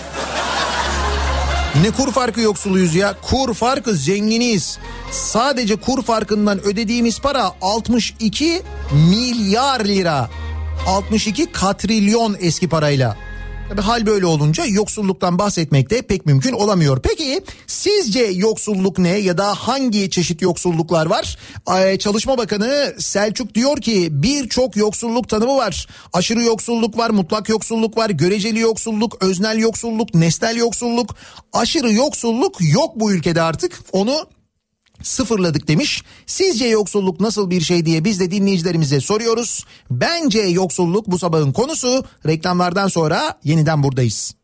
[1.74, 3.14] Ne kur farkı yoksuluyuz ya?
[3.22, 4.78] Kur farkı zenginiyiz.
[5.10, 8.62] Sadece kur farkından ödediğimiz para 62
[9.10, 10.30] milyar lira.
[10.86, 13.16] 62 katrilyon eski parayla.
[13.70, 17.02] Tabii hal böyle olunca yoksulluktan bahsetmek de pek mümkün olamıyor.
[17.02, 21.38] Peki sizce yoksulluk ne ya da hangi çeşit yoksulluklar var?
[21.76, 25.86] Ee, Çalışma Bakanı Selçuk diyor ki birçok yoksulluk tanımı var.
[26.12, 31.14] Aşırı yoksulluk var, mutlak yoksulluk var, göreceli yoksulluk, öznel yoksulluk, nesnel yoksulluk.
[31.52, 33.80] Aşırı yoksulluk yok bu ülkede artık.
[33.92, 34.26] Onu
[35.02, 36.02] sıfırladık demiş.
[36.26, 39.64] Sizce yoksulluk nasıl bir şey diye biz de dinleyicilerimize soruyoruz.
[39.90, 42.04] Bence yoksulluk bu sabahın konusu.
[42.26, 44.39] Reklamlardan sonra yeniden buradayız.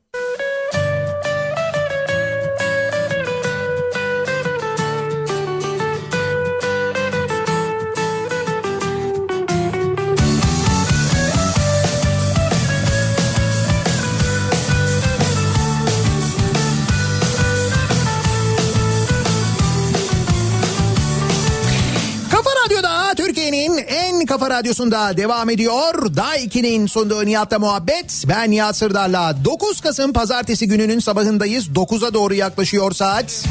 [24.39, 26.17] Kafa radyosunda devam ediyor.
[26.17, 28.25] Daha 2'nin sonunda Nihat'la muhabbet.
[28.29, 31.69] Ben Nihat Sırdar'la 9 Kasım pazartesi gününün sabahındayız.
[31.69, 33.45] 9'a doğru yaklaşıyor saat.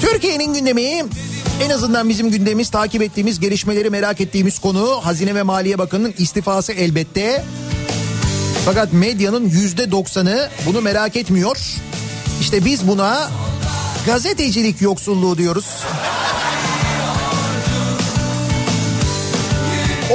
[0.00, 1.04] Türkiye'nin gündemi
[1.64, 6.72] en azından bizim gündemimiz takip ettiğimiz gelişmeleri merak ettiğimiz konu Hazine ve Maliye Bakanı'nın istifası
[6.72, 7.44] elbette.
[8.64, 11.58] Fakat medyanın yüzde doksanı bunu merak etmiyor.
[12.40, 13.30] İşte biz buna
[14.06, 15.66] gazetecilik yoksulluğu diyoruz.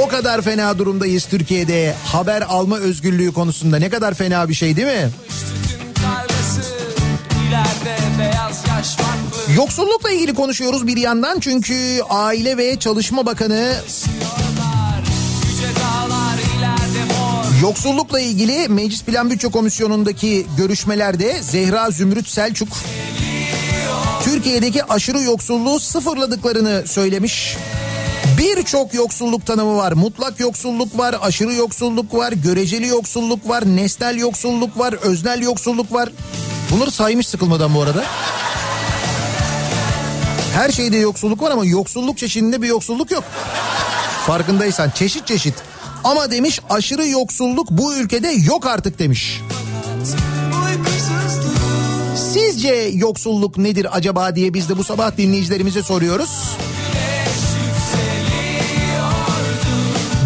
[0.02, 4.88] O kadar fena durumdayız Türkiye'de haber alma özgürlüğü konusunda ne kadar fena bir şey değil
[4.88, 5.10] mi?
[9.56, 13.74] Yoksullukla ilgili konuşuyoruz bir yandan çünkü Aile ve Çalışma Bakanı
[17.62, 22.68] yoksullukla ilgili Meclis Plan Bütçe Komisyonu'ndaki görüşmelerde Zehra Zümrüt Selçuk
[24.32, 27.56] Türkiye'deki aşırı yoksulluğu sıfırladıklarını söylemiş.
[28.38, 29.92] Birçok yoksulluk tanımı var.
[29.92, 36.08] Mutlak yoksulluk var, aşırı yoksulluk var, göreceli yoksulluk var, nesnel yoksulluk var, öznel yoksulluk var.
[36.70, 38.04] Bunları saymış sıkılmadan bu arada.
[40.54, 43.24] Her şeyde yoksulluk var ama yoksulluk çeşidinde bir yoksulluk yok.
[44.26, 45.54] Farkındaysan çeşit çeşit.
[46.04, 49.40] Ama demiş aşırı yoksulluk bu ülkede yok artık demiş.
[52.62, 56.30] Sizce yoksulluk nedir acaba diye biz de bu sabah dinleyicilerimize soruyoruz.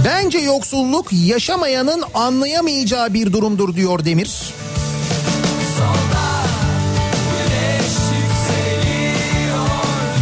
[0.04, 4.54] Bence yoksulluk yaşamayanın anlayamayacağı bir durumdur diyor Demir.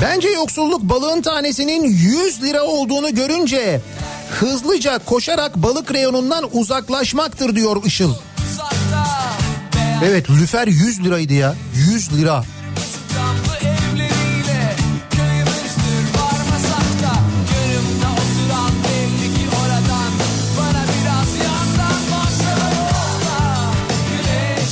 [0.03, 3.81] Bence yoksulluk balığın tanesinin 100 lira olduğunu görünce
[4.31, 8.15] hızlıca koşarak balık reyonundan uzaklaşmaktır diyor Işıl.
[10.03, 12.45] Evet lüfer 100 liraydı ya 100 lira.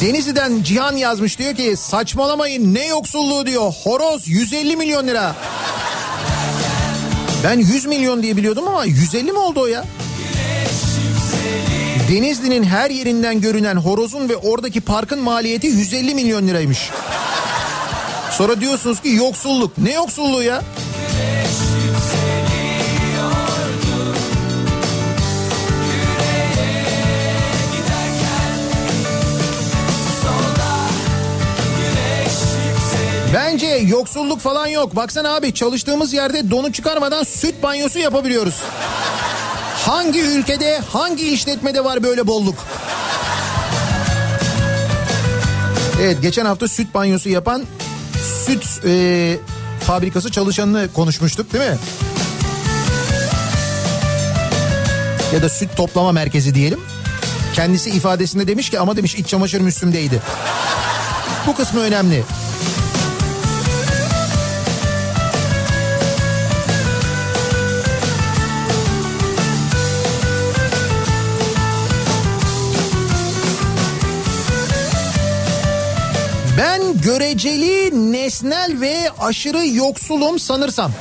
[0.02, 3.72] Denizli'den Cihan yazmış diyor ki saçmalamayın ne yoksulluğu diyor.
[3.82, 5.36] Horoz 150 milyon lira.
[7.44, 9.84] Ben 100 milyon diye biliyordum ama 150 mi oldu o ya?
[12.12, 16.90] Denizli'nin her yerinden görünen horozun ve oradaki parkın maliyeti 150 milyon liraymış.
[18.30, 19.78] Sonra diyorsunuz ki yoksulluk.
[19.78, 20.62] Ne yoksulluğu ya?
[33.34, 34.96] Bence yoksulluk falan yok.
[34.96, 38.54] Baksana abi çalıştığımız yerde donu çıkarmadan süt banyosu yapabiliyoruz.
[39.86, 42.66] Hangi ülkede, hangi işletmede var böyle bolluk?
[46.02, 47.64] Evet geçen hafta süt banyosu yapan
[48.46, 49.36] süt e,
[49.80, 51.78] fabrikası çalışanını konuşmuştuk değil mi?
[55.34, 56.80] Ya da süt toplama merkezi diyelim.
[57.54, 60.22] Kendisi ifadesinde demiş ki ama demiş iç çamaşır üstümdeydi.
[61.46, 62.24] Bu kısmı önemli.
[77.02, 80.92] Göreceli, nesnel ve aşırı yoksulum sanırsam.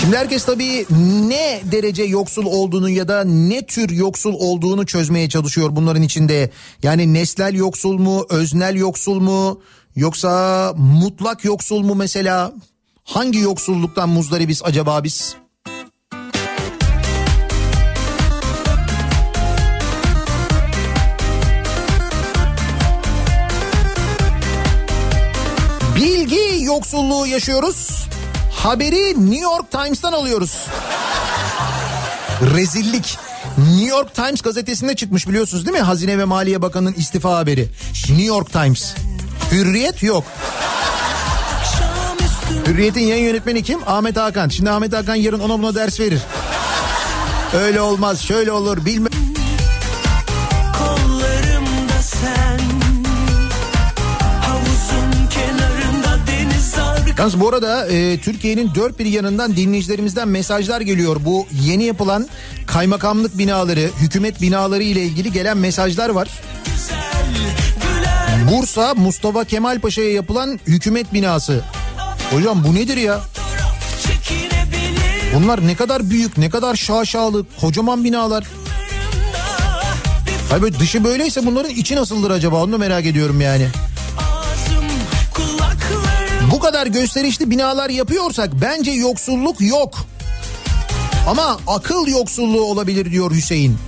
[0.00, 0.86] Şimdi herkes tabii
[1.28, 6.50] ne derece yoksul olduğunu ya da ne tür yoksul olduğunu çözmeye çalışıyor bunların içinde.
[6.82, 9.60] Yani nesnel yoksul mu, öznel yoksul mu
[9.96, 12.52] yoksa mutlak yoksul mu mesela?
[13.04, 15.36] Hangi yoksulluktan muzdaribiz acaba biz?
[26.84, 28.06] Yoksulluğu yaşıyoruz.
[28.52, 30.56] Haberi New York Times'tan alıyoruz.
[32.54, 33.18] Rezillik.
[33.58, 35.82] New York Times gazetesinde çıkmış biliyorsunuz değil mi?
[35.82, 37.68] Hazine ve Maliye Bakanı'nın istifa haberi.
[38.08, 38.94] New York Times.
[39.52, 40.24] Hürriyet yok.
[42.66, 43.80] Hürriyet'in yayın yönetmeni kim?
[43.86, 44.48] Ahmet Hakan.
[44.48, 46.20] Şimdi Ahmet Hakan yarın ona buna ders verir.
[47.54, 49.33] Öyle olmaz, şöyle olur, bilmem.
[57.18, 61.16] Yalnız bu arada e, Türkiye'nin dört bir yanından dinleyicilerimizden mesajlar geliyor.
[61.24, 62.28] Bu yeni yapılan
[62.66, 66.28] kaymakamlık binaları, hükümet binaları ile ilgili gelen mesajlar var.
[68.50, 71.64] Bursa Mustafa Kemal Paşa'ya yapılan hükümet binası.
[72.30, 73.20] Hocam bu nedir ya?
[75.34, 78.44] Bunlar ne kadar büyük, ne kadar şaşalı, kocaman binalar.
[80.50, 83.66] Hayır böyle dışı böyleyse bunların içi nasıldır acaba onu merak ediyorum yani.
[86.64, 90.06] Kadar gösterişli binalar yapıyorsak bence yoksulluk yok.
[91.28, 93.78] Ama akıl yoksulluğu olabilir diyor Hüseyin.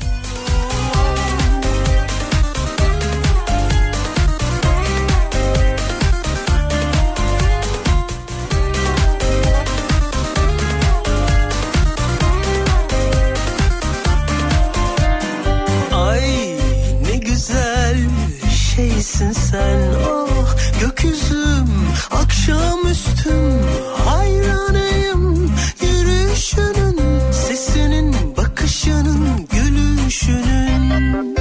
[22.46, 23.62] Akşamüstüm
[24.06, 25.52] hayranıyım
[25.82, 27.00] yürüyüşünün
[27.32, 31.36] sesinin bakışının gülüşünün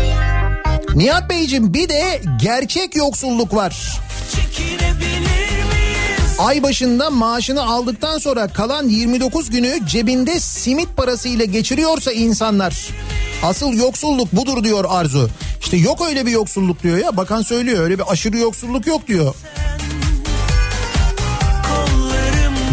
[0.95, 3.99] Nihat Beyciğim bir de gerçek yoksulluk var.
[6.39, 12.89] Ay başında maaşını aldıktan sonra kalan 29 günü cebinde simit parasıyla geçiriyorsa insanlar.
[13.43, 15.29] Asıl yoksulluk budur diyor Arzu.
[15.61, 17.17] İşte yok öyle bir yoksulluk diyor ya.
[17.17, 19.35] Bakan söylüyor öyle bir aşırı yoksulluk yok diyor.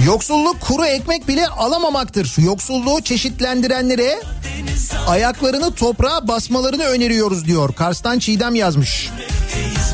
[0.00, 2.34] Yoksulluk kuru ekmek bile alamamaktır.
[2.38, 4.22] Yoksulluğu çeşitlendirenlere
[5.06, 7.72] ayaklarını toprağa basmalarını öneriyoruz diyor.
[7.74, 9.10] Kars'tan Çiğdem yazmış.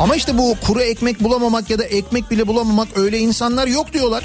[0.00, 4.24] Ama işte bu kuru ekmek bulamamak ya da ekmek bile bulamamak öyle insanlar yok diyorlar.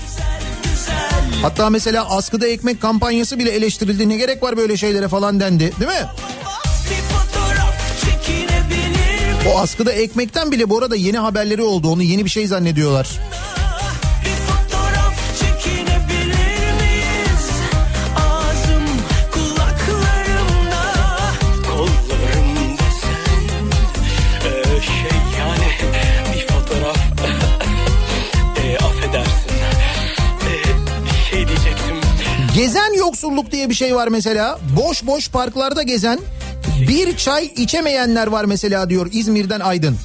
[1.41, 4.09] Hatta mesela askıda ekmek kampanyası bile eleştirildi.
[4.09, 6.07] Ne gerek var böyle şeylere falan dendi değil mi?
[9.53, 11.89] O askıda ekmekten bile bu arada yeni haberleri oldu.
[11.89, 13.19] Onu yeni bir şey zannediyorlar.
[33.13, 34.59] Yoksulluk diye bir şey var mesela.
[34.75, 36.19] Boş boş parklarda gezen
[36.87, 39.97] bir çay içemeyenler var mesela diyor İzmir'den Aydın.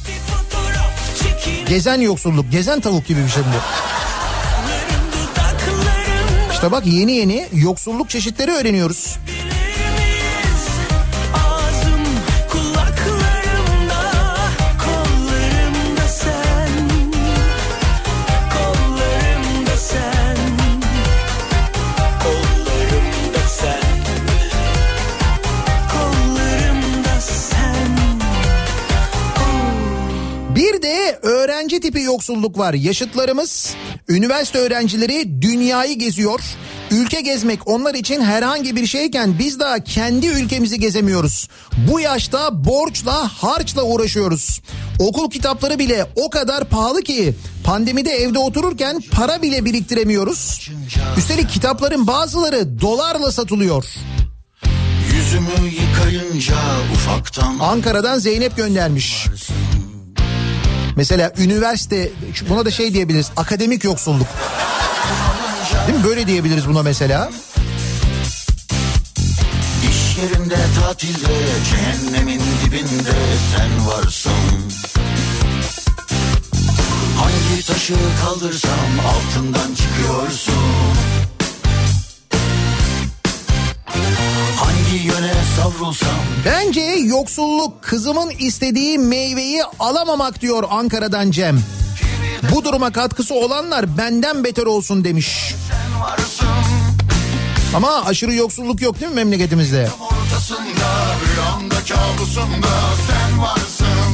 [1.68, 3.60] Gezen yoksulluk, gezen tavuk gibi bir şey bu.
[6.52, 9.16] İşte bak yeni yeni yoksulluk çeşitleri öğreniyoruz.
[31.78, 32.74] Öğrenci tipi yoksulluk var.
[32.74, 33.74] Yaşıtlarımız,
[34.08, 36.40] üniversite öğrencileri dünyayı geziyor.
[36.90, 41.48] Ülke gezmek onlar için herhangi bir şeyken biz daha kendi ülkemizi gezemiyoruz.
[41.90, 44.60] Bu yaşta borçla, harçla uğraşıyoruz.
[44.98, 47.34] Okul kitapları bile o kadar pahalı ki
[47.64, 50.70] pandemide evde otururken para bile biriktiremiyoruz.
[51.18, 53.84] Üstelik kitapların bazıları dolarla satılıyor.
[55.14, 56.56] Yüzümü yıkayınca
[56.94, 59.26] ufaktan Ankara'dan Zeynep göndermiş.
[60.98, 62.10] Mesela üniversite
[62.48, 64.26] buna da şey diyebiliriz akademik yoksulluk.
[65.86, 66.04] Değil mi?
[66.04, 67.30] Böyle diyebiliriz buna mesela.
[69.90, 71.34] İş yerinde tatilde
[71.70, 73.14] cehennemin dibinde
[73.56, 74.32] sen varsın
[77.16, 77.94] Hangi taşı
[78.24, 80.54] kaldırsam altından çıkıyorsun
[84.88, 86.08] Hangi yöne savrulsam
[86.44, 91.60] Bence yoksulluk kızımın istediği meyveyi alamamak diyor Ankara'dan Cem.
[92.54, 95.54] Bu duruma katkısı olanlar benden beter olsun demiş.
[97.74, 99.88] Ama aşırı yoksulluk yok değil mi memleketimizde?
[100.00, 100.90] ortasında
[101.24, 102.68] rüyamda kabusumda
[103.08, 104.12] sen varsın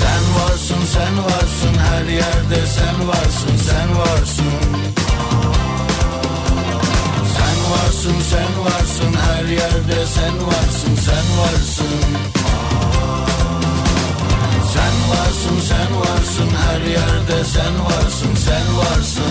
[0.00, 4.89] Sen varsın sen varsın her yerde sen varsın sen varsın
[7.70, 11.86] varsın sen varsın her yerde sen varsın sen varsın.
[14.72, 19.22] Sen varsın sen varsın her yerde sen varsın sen varsın.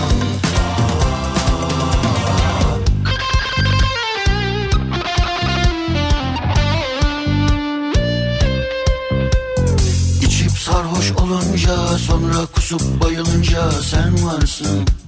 [10.22, 14.99] İçip sarhoş olunca sonra kusup bayılınca sen varsın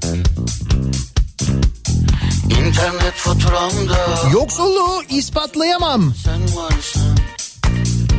[2.67, 3.99] İnternet faturamda.
[4.33, 6.15] Yoksulluğu ispatlayamam.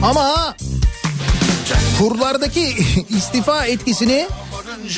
[0.04, 0.56] Ama
[2.00, 2.62] kurlardaki
[3.10, 4.28] istifa etkisini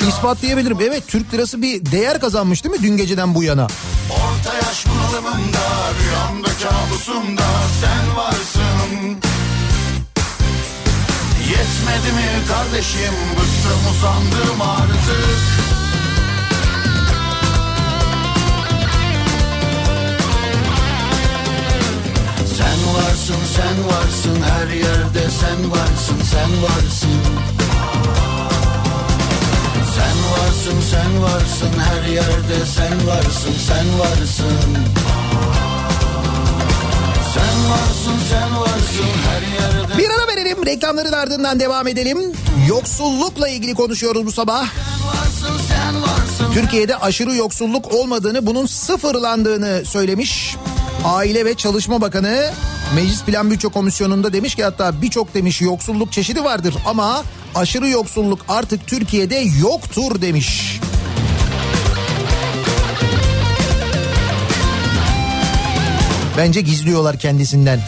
[0.08, 0.78] ispatlayabilirim.
[0.80, 3.66] Evet Türk lirası bir değer kazanmış değil mi dün geceden bu yana?
[4.10, 5.66] Orta yaş bunalımında
[6.00, 7.46] rüyamda kabusumda
[7.80, 9.16] sen varsın.
[11.48, 13.14] Yetmedi mi kardeşim?
[13.32, 15.75] Bıktım usandım artık
[22.66, 27.20] Sen varsın sen varsın her yerde sen varsın sen varsın
[29.96, 34.76] Sen varsın sen varsın her yerde sen varsın sen varsın
[37.34, 42.18] Sen varsın sen varsın her yerde Bir ara verelim reklamların ardından devam edelim.
[42.68, 44.62] Yoksullukla ilgili konuşuyoruz bu sabah.
[45.06, 50.56] varsın sen varsın Türkiye'de aşırı yoksulluk olmadığını bunun sıfırlandığını söylemiş.
[51.06, 52.50] Aile ve Çalışma Bakanı
[52.94, 57.24] Meclis Plan Bütçe Komisyonu'nda demiş ki hatta birçok demiş yoksulluk çeşidi vardır ama
[57.54, 60.80] aşırı yoksulluk artık Türkiye'de yoktur demiş.
[66.38, 67.80] Bence gizliyorlar kendisinden.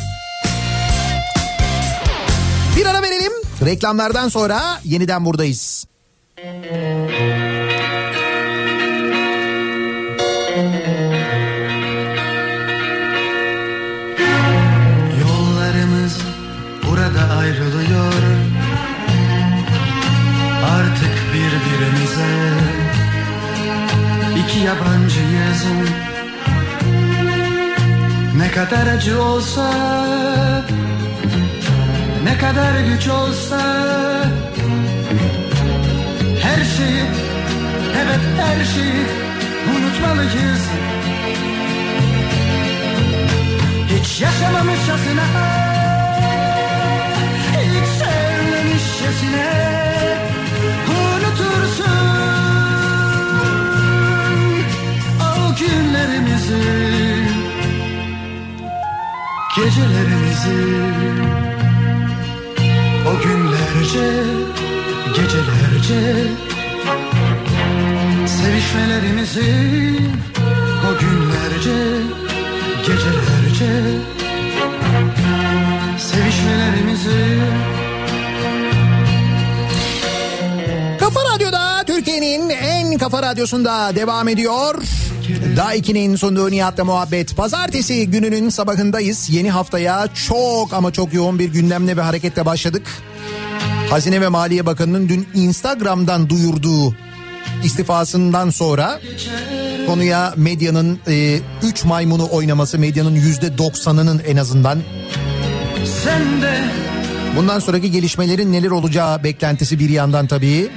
[2.77, 3.33] Bir ara verelim.
[3.65, 5.87] Reklamlardan sonra yeniden buradayız.
[6.45, 7.48] Yollarımız
[22.19, 23.79] birbirimize
[24.41, 25.65] iki yabancıyız
[28.37, 29.75] Ne kadar acı olsa
[32.25, 33.59] Ne kadar güç olsa.
[36.43, 37.03] Her şeyi
[37.97, 39.05] Evet her şeyi
[39.71, 40.63] unutmalıyız.
[43.89, 45.68] Hiç yaşamamışçasına
[55.59, 56.63] günlerimizi
[59.57, 60.59] Gecelerimizi
[63.09, 64.25] O günlerce
[65.17, 66.27] Gecelerce
[68.27, 69.97] Sevişmelerimizi
[70.89, 72.03] O günlerce
[72.87, 73.83] Gecelerce
[75.99, 77.39] Sevişmelerimizi
[81.01, 84.98] Kafa Radyo'da Türkiye'nin en kafa radyosunda devam ediyor.
[85.57, 87.37] Daiki'nin sunduğu Nihat'la muhabbet.
[87.37, 89.31] Pazartesi gününün sabahındayız.
[89.31, 92.87] Yeni haftaya çok ama çok yoğun bir gündemle ve hareketle başladık.
[93.91, 96.95] Hazine ve Maliye Bakanı'nın dün Instagram'dan duyurduğu
[97.65, 99.01] istifasından sonra
[99.87, 100.99] konuya medyanın
[101.63, 104.79] 3 maymunu oynaması, medyanın %90'ının en azından
[107.37, 110.69] Bundan sonraki gelişmelerin neler olacağı beklentisi bir yandan tabii.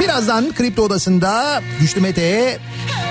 [0.00, 2.58] Birazdan Kripto Odası'nda Güçlü Mete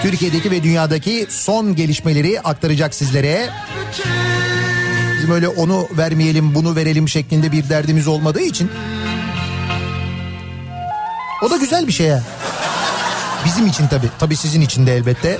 [0.01, 3.49] Türkiye'deki ve dünyadaki son gelişmeleri aktaracak sizlere.
[5.17, 8.71] Bizim öyle onu vermeyelim bunu verelim şeklinde bir derdimiz olmadığı için.
[11.41, 12.23] O da güzel bir şey ya.
[13.45, 14.09] Bizim için tabii.
[14.19, 15.39] Tabii sizin için de elbette.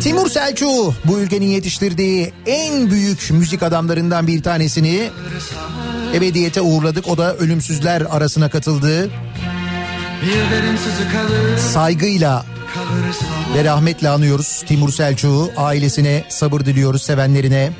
[0.00, 5.10] Timur Selçuk bu ülkenin yetiştirdiği en büyük müzik adamlarından bir tanesini
[6.14, 7.08] ebediyete uğurladık.
[7.08, 9.10] O da ölümsüzler arasına katıldı.
[11.58, 12.44] Saygıyla
[13.54, 15.52] ve rahmetle anıyoruz Timur Selçuk'u.
[15.56, 17.72] Ailesine sabır diliyoruz sevenlerine.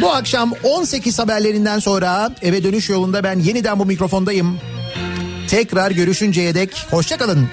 [0.00, 4.58] Bu akşam 18 haberlerinden sonra eve dönüş yolunda ben yeniden bu mikrofondayım.
[5.48, 7.48] Tekrar görüşünceye dek hoşçakalın.